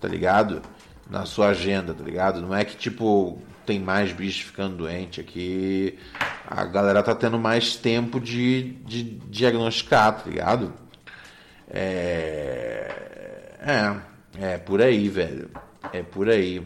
[0.00, 0.60] tá ligado?
[1.08, 2.40] Na sua agenda, tá ligado?
[2.40, 5.98] Não é que tipo tem mais bicho ficando doente aqui,
[6.46, 10.72] a galera tá tendo mais tempo de, de diagnosticar, tá ligado?
[11.70, 12.90] É,
[13.60, 13.94] é,
[14.40, 15.50] é por aí, velho.
[15.92, 16.60] É por aí.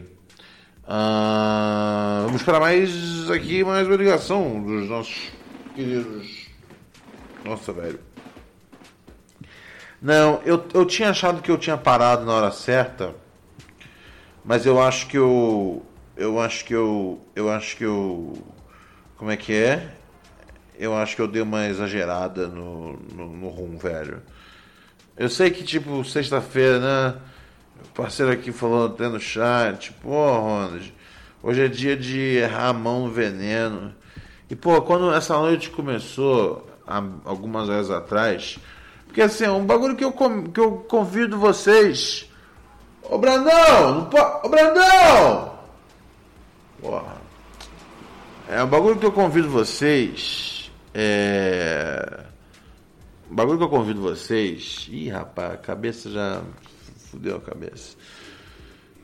[0.85, 5.31] Uh, vamos para mais aqui, mais uma ligação dos nossos
[5.75, 6.47] queridos.
[7.43, 7.99] Nossa, velho.
[10.01, 13.15] Não, eu, eu tinha achado que eu tinha parado na hora certa,
[14.43, 15.85] mas eu acho que eu.
[16.15, 17.19] Eu acho que eu.
[17.35, 18.37] Eu acho que eu.
[19.17, 19.95] Como é que é?
[20.77, 24.21] Eu acho que eu dei uma exagerada no, no, no rum, velho.
[25.15, 27.19] Eu sei que, tipo, sexta-feira, né?
[27.85, 30.93] O parceiro aqui falou até no chat, pô, Ronald,
[31.41, 33.93] hoje é dia de errar a mão no veneno.
[34.49, 36.67] E, pô, quando essa noite começou,
[37.23, 38.57] algumas horas atrás,
[39.05, 42.27] porque assim, é um bagulho que eu, que eu convido vocês.
[43.09, 43.95] Ô Brandão!
[43.95, 44.45] Não pode...
[44.45, 45.59] Ô Brandão!
[46.81, 47.21] Porra.
[48.49, 50.71] É um bagulho que eu convido vocês.
[50.93, 52.25] É.
[53.29, 54.87] Um bagulho que eu convido vocês.
[54.91, 56.41] Ih, rapaz, a cabeça já.
[57.09, 57.95] Fudeu a cabeça.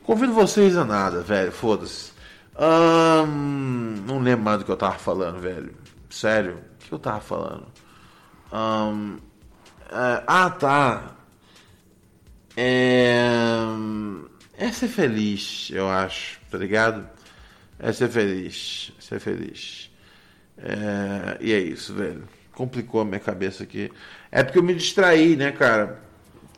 [0.04, 1.52] Convido vocês a nada, velho.
[1.52, 2.12] Foda-se.
[2.58, 5.74] Um, não lembro mais do que eu tava falando, velho.
[6.10, 6.58] Sério.
[6.58, 7.66] O que eu tava falando?
[8.52, 9.18] Um,
[9.90, 11.16] Uh, ah, tá.
[12.56, 13.52] É,
[14.58, 17.08] é ser feliz, eu acho, tá ligado?
[17.78, 19.90] É ser feliz, ser feliz.
[20.58, 22.24] É, e é isso, velho.
[22.52, 23.90] Complicou a minha cabeça aqui.
[24.30, 25.98] É porque eu me distraí, né, cara?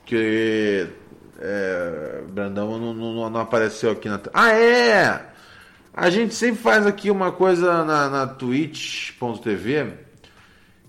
[0.05, 0.89] Que
[1.39, 4.21] é, Brandão não, não, não, apareceu aqui na.
[4.35, 5.27] Ah, é!
[5.95, 9.93] A gente sempre faz aqui uma coisa na, na twitch.tv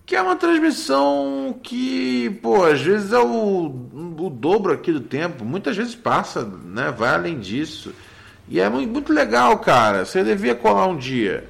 [0.05, 3.65] que é uma transmissão que, pô, às vezes é o,
[4.17, 6.91] o dobro aqui do tempo, muitas vezes passa, né?
[6.91, 7.93] Vai além disso.
[8.47, 10.05] E é muito, legal, cara.
[10.05, 11.49] Você devia colar um dia.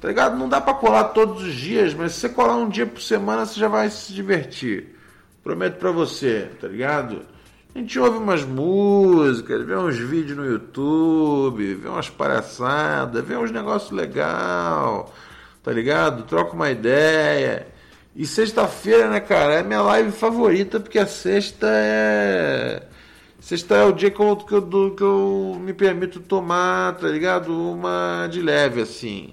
[0.00, 0.36] Tá ligado?
[0.36, 3.46] Não dá para colar todos os dias, mas se você colar um dia por semana,
[3.46, 4.94] você já vai se divertir.
[5.42, 7.22] Prometo para você, tá ligado?
[7.74, 13.50] A gente ouve umas músicas, vê uns vídeos no YouTube, vê umas palhaçadas, vê uns
[13.50, 15.12] negócios legal,
[15.62, 16.24] tá ligado?
[16.24, 17.73] Troca uma ideia.
[18.16, 22.82] E sexta-feira, né, cara, é minha live favorita, porque a sexta é.
[23.40, 27.52] Sexta é o dia que eu, que eu, que eu me permito tomar, tá ligado?
[27.52, 29.32] Uma de leve, assim.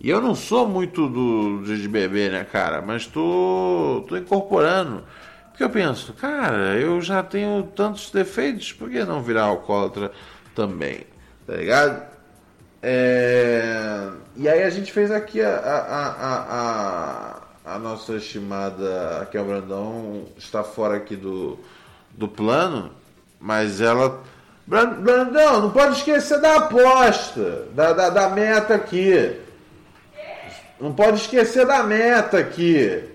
[0.00, 2.82] E eu não sou muito do, de beber, né, cara?
[2.82, 5.04] Mas tô, tô incorporando.
[5.50, 10.10] Porque eu penso, cara, eu já tenho tantos defeitos, por que não virar alcoólatra
[10.54, 11.00] também?
[11.46, 12.02] Tá ligado?
[12.82, 14.10] É...
[14.36, 20.26] E aí a gente fez aqui a, a, a, a a nossa estimada Raquel Brandão
[20.36, 21.58] está fora aqui do,
[22.10, 22.92] do plano,
[23.40, 24.22] mas ela.
[24.66, 29.40] Brandão, não pode esquecer da aposta, da, da, da meta aqui.
[30.80, 33.08] Não pode esquecer da meta aqui.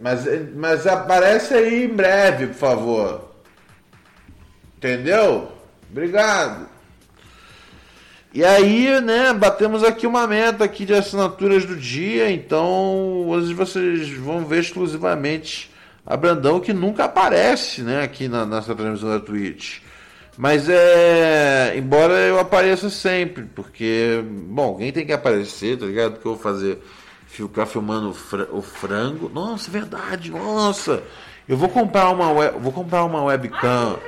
[0.00, 0.24] Mas,
[0.54, 3.32] mas aparece aí em breve, por favor.
[4.76, 5.52] Entendeu?
[5.90, 6.71] Obrigado.
[8.34, 14.08] E aí, né, batemos aqui uma meta aqui de assinaturas do dia, então hoje vocês
[14.10, 15.70] vão ver exclusivamente
[16.06, 19.80] a Brandão que nunca aparece, né, aqui na nossa transmissão da Twitch.
[20.36, 21.74] Mas é.
[21.76, 24.24] Embora eu apareça sempre, porque.
[24.48, 26.18] Bom, alguém tem que aparecer, tá ligado?
[26.18, 26.82] Que eu vou fazer.
[27.26, 29.28] Ficar filmando o, fra o frango.
[29.28, 31.02] Nossa, é verdade, nossa!
[31.48, 33.98] Eu vou comprar uma, web, vou comprar uma webcam.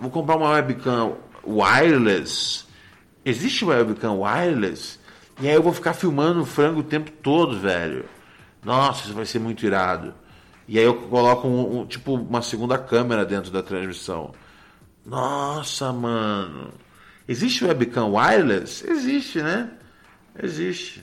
[0.00, 1.16] Vou comprar uma webcam
[1.46, 2.64] wireless.
[3.24, 4.98] Existe webcam wireless?
[5.40, 8.04] E aí eu vou ficar filmando o frango o tempo todo, velho.
[8.62, 10.14] Nossa, isso vai ser muito irado.
[10.68, 14.32] E aí eu coloco um, um, tipo uma segunda câmera dentro da transmissão.
[15.04, 16.72] Nossa, mano.
[17.28, 18.86] Existe webcam wireless?
[18.86, 19.70] Existe, né?
[20.42, 21.02] Existe.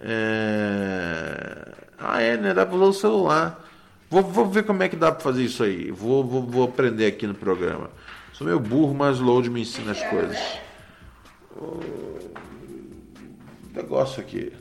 [0.00, 1.72] É...
[1.98, 2.52] Ah, é, né?
[2.52, 3.64] Dá pra usar o celular.
[4.10, 5.90] Vou, vou ver como é que dá pra fazer isso aí.
[5.90, 7.90] Vou, vou, vou aprender aqui no programa.
[8.32, 10.38] Sou meio burro, mas Load me ensina as coisas.
[13.74, 14.52] Negócio aqui.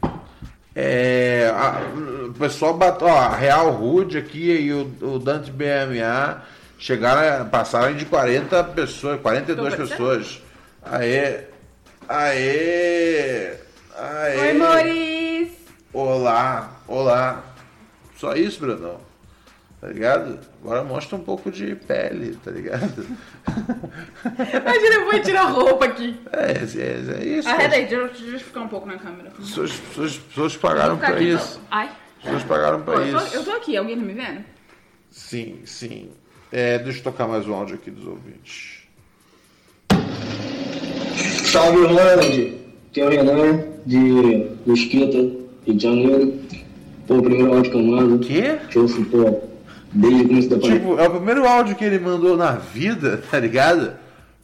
[0.75, 1.81] É, a,
[2.27, 6.41] o pessoal bateu, ó, a Real Rude aqui e o, o Dante BMA
[6.79, 10.41] chegaram, passaram de 40 pessoas, 42 pessoas.
[10.81, 11.45] Aê,
[12.09, 13.53] aê,
[13.95, 14.39] aê.
[14.39, 15.51] Oi, Moris!
[15.93, 17.43] Olá, olá.
[18.17, 19.12] Só isso, Brunão.
[19.83, 20.39] Tá ligado?
[20.63, 23.05] Agora mostra um pouco de pele, tá ligado?
[24.23, 26.17] Imagina, eu vou tirar a roupa aqui.
[26.31, 27.49] É, é, é isso.
[27.49, 29.27] Arreda aí, deixa eu ficar um pouco na câmera.
[29.37, 31.57] As pessoas, pessoas, pessoas pagaram pra aqui, isso.
[31.57, 31.67] então.
[31.69, 31.91] Ai.
[32.17, 33.35] As pessoas pagaram pra Pô, eu, tô, isso.
[33.35, 34.45] eu tô aqui, alguém tá me vendo?
[35.11, 36.11] Sim, sim.
[36.49, 38.87] É, deixa eu tocar mais um áudio aqui dos ouvintes.
[41.51, 42.57] Salve, Ronald!
[42.89, 45.17] Aqui é o Renan, de Mesquita,
[45.65, 46.39] Rio de Janeiro.
[47.05, 48.19] Pô, o primeiro áudio que eu mando.
[48.19, 48.59] Quê?
[48.69, 49.52] Que eu ouço, pô,
[49.93, 50.79] desde o começo da pandemia.
[50.79, 53.93] Tipo, é o primeiro áudio que ele mandou na vida, tá ligado?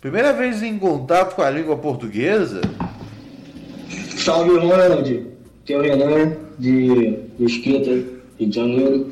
[0.02, 2.62] Primeira vez em contato com a língua portuguesa.
[4.18, 5.28] Salve, Ronald!
[5.64, 7.90] Aqui é o Renan, de Mesquita,
[8.40, 9.12] Rio de Janeiro.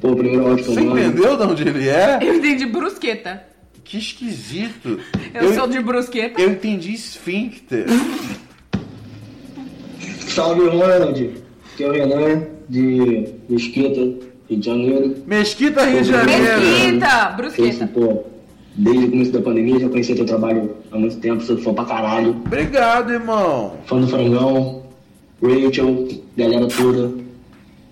[0.00, 0.98] Pô, o primeiro áudio que eu Você mando.
[1.00, 2.18] entendeu de onde ele é?
[2.22, 3.44] Eu entendi brusqueta.
[3.84, 5.00] Que esquisito.
[5.34, 6.40] Eu, sou de brusqueta.
[6.40, 7.86] Eu entendi esfíncter.
[10.28, 11.42] Salve, Ronald!
[11.74, 15.14] Aqui é o Renan, de Mesquita, Rio de Janeiro.
[15.26, 16.60] Mesquita, Rio de Janeiro.
[16.60, 17.28] Mesquita!
[17.36, 17.86] Brusqueta.
[17.86, 18.24] pô,
[18.74, 21.84] desde o começo da pandemia, já conhecia teu trabalho há muito tempo, sou fã pra
[21.84, 22.30] caralho.
[22.44, 23.74] Obrigado, irmão.
[23.86, 24.82] Fã do Frangão,
[25.42, 27.12] Rachel, galera toda.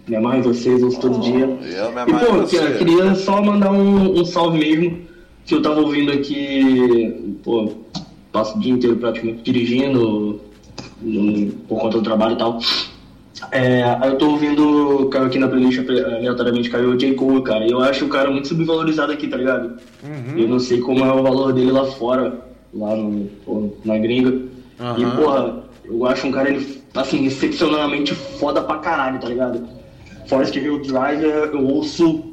[0.08, 1.44] Me amarro em vocês, ouço todo dia.
[1.44, 2.70] eu me E amarro em pô, você.
[2.78, 4.98] queria só mandar um, um salve mesmo,
[5.44, 7.72] que eu tava ouvindo aqui, pô,
[8.32, 10.40] passo o dia inteiro praticamente dirigindo,
[11.02, 12.58] no- por conta do trabalho e tal.
[13.52, 17.14] É, eu tô ouvindo, caiu aqui na playlist aleatoriamente, caiu o J.
[17.14, 17.64] Cole, cara.
[17.64, 19.78] E eu acho o cara muito subvalorizado aqui, tá ligado?
[20.02, 20.38] Uhum.
[20.38, 22.40] Eu não sei como é o valor dele lá fora,
[22.74, 23.30] lá no,
[23.84, 24.30] na gringa.
[24.30, 25.16] E, Aham.
[25.16, 29.68] porra, eu acho um cara, ele, assim, excepcionalmente foda pra caralho, tá ligado?
[30.26, 32.24] Forest Hill Driver, eu ouço,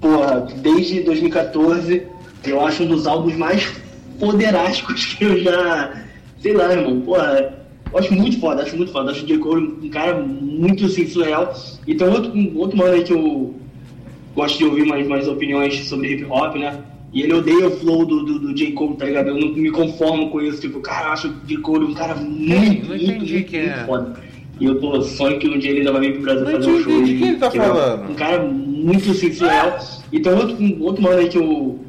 [0.00, 2.02] porra, desde 2014.
[2.44, 3.70] Eu acho um dos álbuns mais
[4.18, 6.04] poderásticos que eu já.
[6.40, 7.59] Sei lá, irmão, porra.
[7.92, 9.10] Eu acho muito foda, acho muito foda.
[9.10, 9.38] Acho o J.
[9.38, 11.52] Cole um cara muito assim, surreal.
[11.86, 13.54] E tem outro, um outro mano aí que eu
[14.34, 16.78] gosto de ouvir mais, mais opiniões sobre hip hop, né?
[17.12, 18.72] E ele odeia o flow do, do, do J.
[18.72, 19.28] Cole, tá ligado?
[19.28, 20.60] Eu não me conformo com isso.
[20.60, 21.56] Tipo, cara, eu acho o J.
[21.58, 23.84] Cole um cara muito, Não muito, muito, muito é.
[23.84, 24.20] foda.
[24.60, 26.70] E eu tô sonho que um dia ele ainda vai vir pro Brasil Não fazer
[26.70, 27.02] um show.
[27.02, 28.10] de quem ele tá que é falando.
[28.10, 29.78] Um cara muito assim, surreal.
[30.12, 31.80] E tem outro, um outro mano aí que eu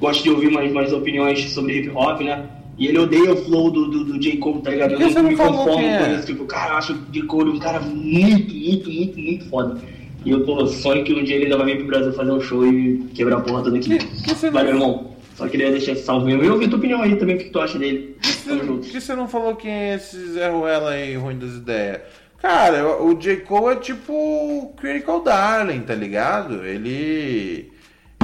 [0.00, 2.44] gosto de ouvir mais, mais opiniões sobre hip hop, né?
[2.80, 4.38] E ele odeia o flow do, do, do J.
[4.38, 4.94] Cole, tá ligado?
[4.94, 6.14] Eu você não não me falou conformo quem com é?
[6.14, 6.26] isso.
[6.26, 7.26] Tipo, cara, eu acho o J.
[7.26, 9.78] Cole um cara muito, muito, muito, muito foda.
[10.24, 12.40] E eu tô sonho que um dia ele ainda vai vir pro Brasil fazer um
[12.40, 13.98] show e quebrar a porra toda aqui.
[13.98, 15.14] que Valeu, irmão.
[15.36, 16.42] Só queria deixar esse salve mesmo.
[16.42, 18.16] E ouvir tua opinião aí também, o que tu acha dele.
[18.46, 22.00] Tamo Por que você não falou quem é esse Zé Ruela aí, ruim das ideias?
[22.38, 23.36] Cara, o J.
[23.42, 26.64] Cole é tipo o Critical Darling, tá ligado?
[26.64, 27.70] Ele.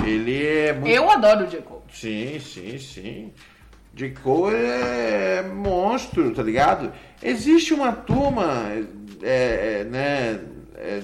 [0.03, 0.89] Ele é muito.
[0.89, 1.61] Eu adoro o J.
[1.61, 1.83] Cole.
[1.93, 3.33] Sim, sim, sim.
[3.97, 4.11] J.
[4.23, 6.93] Cole é monstro, tá ligado?
[7.23, 8.71] Existe uma turma,
[9.23, 10.41] é, é, né,
[10.75, 11.03] é,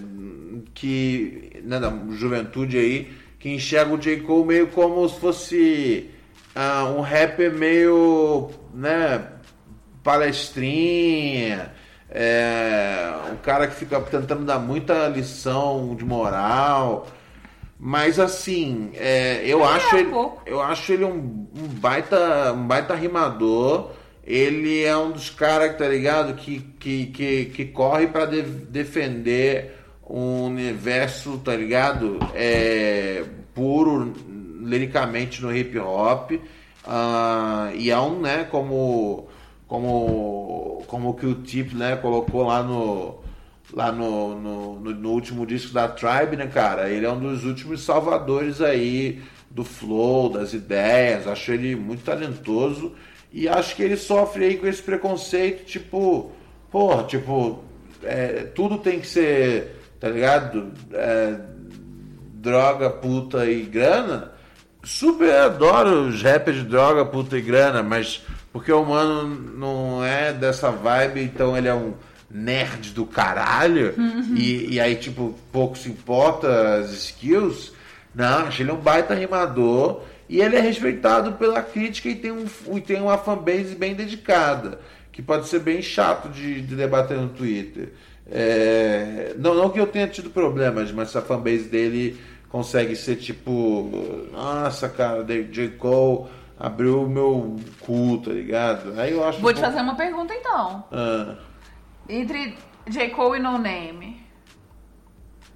[0.75, 4.21] que, né, da juventude aí, que enxerga o J.
[4.21, 6.11] Cole meio como se fosse
[6.55, 9.27] ah, um rapper meio, né,
[10.05, 11.73] palestrinha,
[12.11, 17.07] é, um cara que fica tentando dar muita lição de moral.
[17.85, 20.43] Mas assim, é, eu acho um ele, pouco.
[20.47, 23.91] eu acho ele um, um baita, um baita rimador.
[24.25, 29.79] Ele é um dos caras, tá ligado, que, que, que, que corre para defender
[30.09, 34.13] um universo, tá ligado, é, puro
[34.61, 36.31] liricamente no hip hop.
[36.87, 39.27] Ah, e é um, né, como
[39.67, 43.22] como como que o Tip, né, colocou lá no
[43.73, 46.91] lá no, no, no, último disco da Tribe, né, cara?
[46.91, 51.27] Ele é um dos últimos salvadores aí do flow, das ideias.
[51.27, 52.93] Acho ele muito talentoso
[53.33, 56.31] e acho que ele sofre aí com esse preconceito, tipo,
[56.71, 57.65] porra, tipo,
[58.03, 60.73] é, tudo tem que ser, tá ligado?
[60.93, 61.37] É,
[62.35, 64.33] droga, puta e grana.
[64.85, 70.33] Super adoro os rappers de droga, puta e grana, mas porque o mano não é
[70.33, 71.95] dessa vibe, então ele é um
[72.35, 73.95] nerd do caralho,
[74.35, 77.73] e, e aí, tipo, pouco se importa as skills.
[78.15, 82.47] Não, acho ele um baita rimador e ele é respeitado pela crítica e tem, um,
[82.77, 84.81] e tem uma fanbase bem dedicada,
[85.11, 87.93] que pode ser bem chato de, de debater no Twitter.
[88.31, 92.19] É, não, não que eu tenha tido problemas, mas essa fanbase dele
[92.49, 93.91] consegue ser tipo,
[94.33, 95.69] nossa, cara, J.
[95.79, 96.27] Cole
[96.59, 98.99] abriu o meu cu, tá ligado?
[99.01, 100.85] Aí eu acho Vou te bom- fazer uma pergunta então.
[100.93, 101.35] Ah,
[102.09, 102.55] Entre
[102.89, 103.11] J.
[103.11, 104.21] Cole e No Name.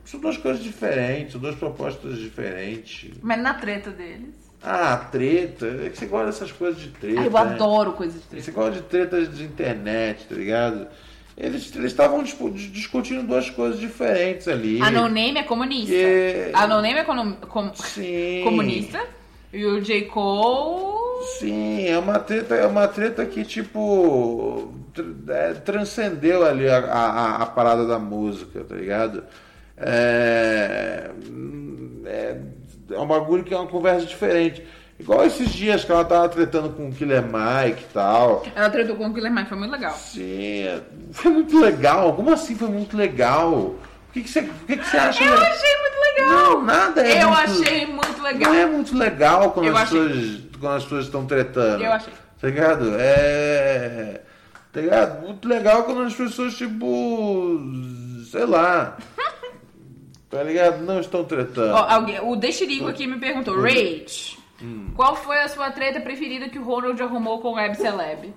[0.04, 3.10] são duas coisas diferentes, são duas propostas diferentes.
[3.22, 4.34] Mas na treta deles.
[4.62, 7.20] Ah, treta, é que você gosta dessas coisas de treta.
[7.20, 7.38] Ah, eu né?
[7.40, 8.44] adoro coisas de treta.
[8.44, 10.88] Você gosta de tretas de internet, tá ligado?
[11.36, 14.80] Eles eles estavam discutindo duas coisas diferentes ali.
[14.80, 15.92] A No Name é comunista.
[15.92, 16.58] Yeah.
[16.58, 18.40] A No Name é com- Sim.
[18.42, 19.06] comunista.
[19.56, 20.02] E o J.
[20.02, 20.96] Cole.
[21.38, 24.70] Sim, é uma treta, é uma treta que, tipo,
[25.28, 29.24] é, transcendeu ali a, a, a parada da música, tá ligado?
[29.78, 31.10] É,
[32.04, 32.36] é,
[32.90, 34.62] é um bagulho que é uma conversa diferente.
[34.98, 38.42] Igual esses dias que ela tava tretando com o Killer Mike e tal.
[38.54, 39.92] Ela tretou com o Killer Mike, foi muito legal.
[39.92, 40.80] Sim, é-
[41.12, 42.14] foi muito legal.
[42.14, 43.52] Como assim foi muito legal?
[43.54, 43.78] O
[44.12, 46.05] que, que, você, o que, que você acha Eu achei muito legal.
[46.18, 48.52] Não, nada é Eu muito- achei muito legal.
[48.52, 50.08] Não é muito legal quando, Eu as, achei.
[50.08, 51.82] pessoas, quando as pessoas estão tretando.
[51.84, 52.12] Eu achei.
[52.40, 52.94] Tá ligado?
[52.98, 54.20] É.
[54.72, 55.26] Tá ligado?
[55.26, 57.58] Muito legal quando as pessoas, tipo.
[58.30, 58.96] Sei lá.
[60.30, 60.82] tá ligado?
[60.82, 61.72] Não estão tretando.
[61.74, 64.36] Ó, alguém- o Dexirico aqui me perguntou, Rage,
[64.94, 68.34] qual foi a sua treta preferida que o Ronald arrumou com o Web Celeb?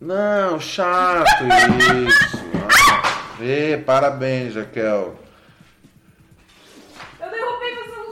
[0.00, 2.38] Não, chato isso.
[3.42, 5.14] Ê, parabéns, Jaquel.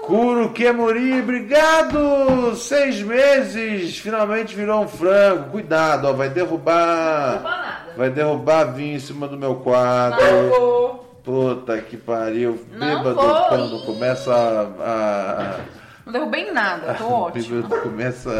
[0.06, 2.54] Kuro Kemuri, obrigado!
[2.56, 5.50] Seis meses, finalmente virou um frango.
[5.50, 7.34] Cuidado, ó, vai derrubar.
[7.34, 7.76] Não nada.
[7.96, 10.24] Vai derrubar vinho em cima do meu quadro.
[10.24, 11.20] Não vou.
[11.24, 12.64] Puta que pariu.
[12.72, 13.44] Não Bêbado vou.
[13.48, 15.56] quando começa a.
[16.04, 17.62] Não derrubei nada, tô a ótimo.
[17.62, 18.30] bêbado começa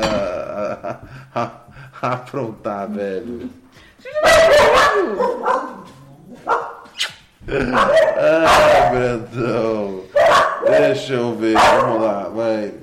[1.34, 1.50] a, a,
[2.00, 3.50] a aprontar, velho.
[7.48, 10.02] Ai, Brandão.
[10.78, 12.74] Deixa eu ver, vamos lá, vai.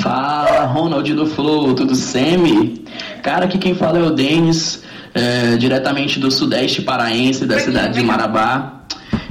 [0.00, 2.84] Fala, Ronald do Flow, tudo semi?
[3.22, 8.02] Cara, aqui quem fala é o Denis, é, diretamente do sudeste paraense, da cidade de
[8.04, 8.84] Marabá.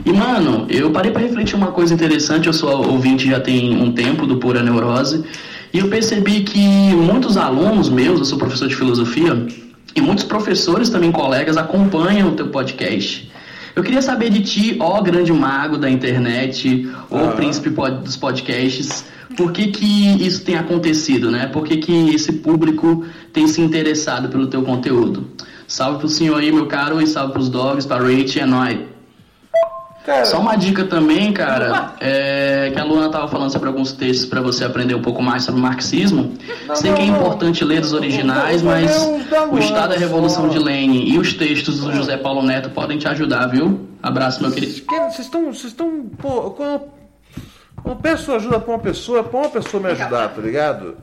[0.05, 3.91] E, mano, eu parei pra refletir uma coisa interessante, eu sou ouvinte já tem um
[3.93, 5.23] tempo do Pura Neurose,
[5.71, 9.47] e eu percebi que muitos alunos meus, eu sou professor de filosofia,
[9.95, 13.31] e muitos professores também, colegas, acompanham o teu podcast.
[13.75, 19.03] Eu queria saber de ti, ó grande mago da internet, ó príncipe pod- dos podcasts,
[19.35, 21.47] por que que isso tem acontecido, né?
[21.47, 25.27] Por que que esse público tem se interessado pelo teu conteúdo?
[25.67, 28.77] Salve pro senhor aí, meu caro, e salve pros dogs, pra Rach e nóis.
[30.05, 34.25] Cara, Só uma dica também, cara, é que a Luana tava falando sobre alguns textos
[34.25, 36.33] para você aprender um pouco mais sobre marxismo.
[36.67, 37.15] Não, Sei não, que é não.
[37.17, 41.33] importante ler os originais, vou mas o Estado da Luana Revolução de Lenin e os
[41.33, 43.87] textos do José Paulo Neto podem te ajudar, viu?
[44.01, 44.73] Abraço, meu querido.
[44.81, 45.45] Que- Vocês estão.
[45.45, 46.05] Vocês estão.
[46.17, 46.81] Pô, quando,
[48.01, 50.97] peço ajuda pra uma pessoa, é pra uma pessoa me ajudar, tá ligado?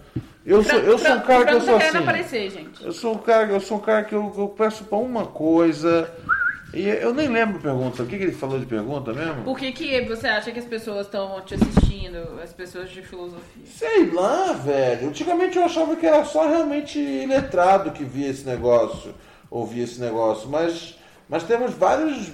[0.45, 2.49] Eu sou, eu sou um cara que eu sou assim.
[2.83, 6.11] Eu sou um cara, eu sou um cara que eu, eu peço pra uma coisa.
[6.73, 8.03] E eu nem lembro a pergunta.
[8.03, 9.43] O que, que ele falou de pergunta mesmo?
[9.43, 13.65] Por que, que você acha que as pessoas estão te assistindo, as pessoas de filosofia?
[13.67, 15.09] Sei lá, velho.
[15.09, 19.13] Antigamente eu achava que era só realmente iletrado que via esse negócio,
[19.51, 20.97] ouvia esse negócio, mas,
[21.29, 22.31] mas temos vários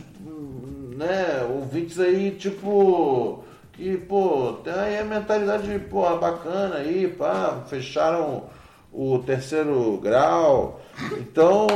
[0.97, 8.45] né, ouvintes aí, tipo, que, pô, tem aí a mentalidade, pô, bacana aí, pá, fecharam
[8.93, 10.81] o terceiro grau.
[11.19, 11.67] Então,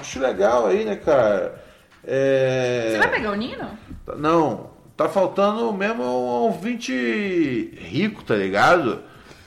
[0.00, 1.61] acho legal aí, né, cara?
[2.04, 2.88] É...
[2.90, 3.68] Você vai pegar o Nino?
[4.16, 6.92] Não, tá faltando mesmo um ouvinte
[7.80, 9.00] rico, tá ligado?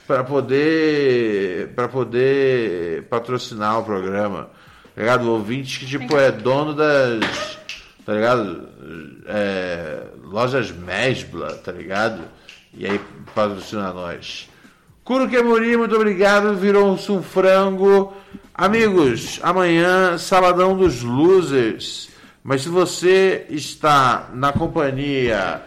[0.06, 4.50] Pra poder para poder patrocinar o programa.
[4.94, 5.24] Tá ligado?
[5.24, 7.58] O ouvinte que tipo é dono das
[8.04, 8.68] tá ligado?
[9.26, 12.22] É, lojas Mesbla, tá ligado?
[12.72, 13.00] E aí
[13.34, 14.48] patrocina nós.
[15.02, 16.54] Kuro Kemuri, muito obrigado.
[16.54, 18.12] Virou-se um frango.
[18.54, 22.08] Amigos, amanhã, Sabadão dos Losers.
[22.46, 25.62] Mas se você está na companhia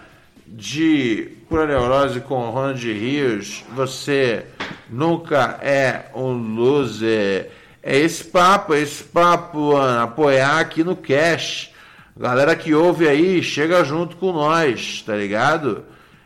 [0.48, 4.46] de Pura Neurose com Ronald Rios, você
[4.90, 7.52] nunca é um loser.
[7.84, 11.70] É esse papo, é esse papo, Ana, apoiar aqui no Cash.
[12.16, 15.84] Galera que ouve aí, chega junto com nós, tá ligado?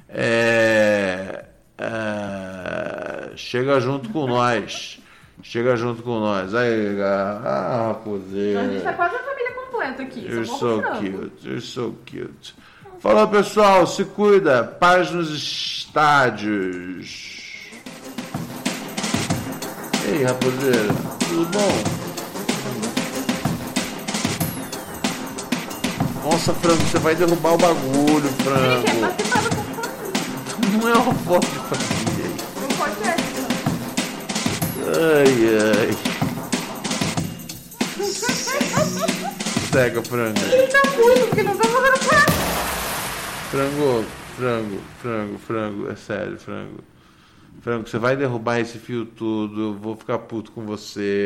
[0.07, 1.45] É,
[1.79, 4.99] é, chega junto com nós.
[5.41, 6.55] Chega junto com nós.
[6.55, 8.61] Aí, ah, raposeira.
[8.61, 9.15] A gente tá quase
[10.03, 10.21] aqui.
[10.21, 12.55] You're só so cute, you're so cute.
[12.99, 17.33] Falou pessoal, se cuida, paz nos estádios.
[20.07, 20.93] Ei, raposeira,
[21.27, 21.83] tudo bom?
[26.23, 29.13] Nossa, frango, você vai derrubar o bagulho, é família.
[30.81, 32.31] Não é uma foto de família.
[32.61, 33.15] Não pode ser.
[34.95, 35.33] Ai,
[35.69, 35.97] ai.
[39.73, 40.39] Cega, frango.
[40.51, 42.31] Ele tá muito, porque não tá fazendo prato.
[43.49, 44.05] Frango,
[44.37, 46.83] frango, frango, frango, é sério, frango.
[47.59, 51.25] Frango, você vai derrubar esse fio tudo, eu vou ficar puto com você.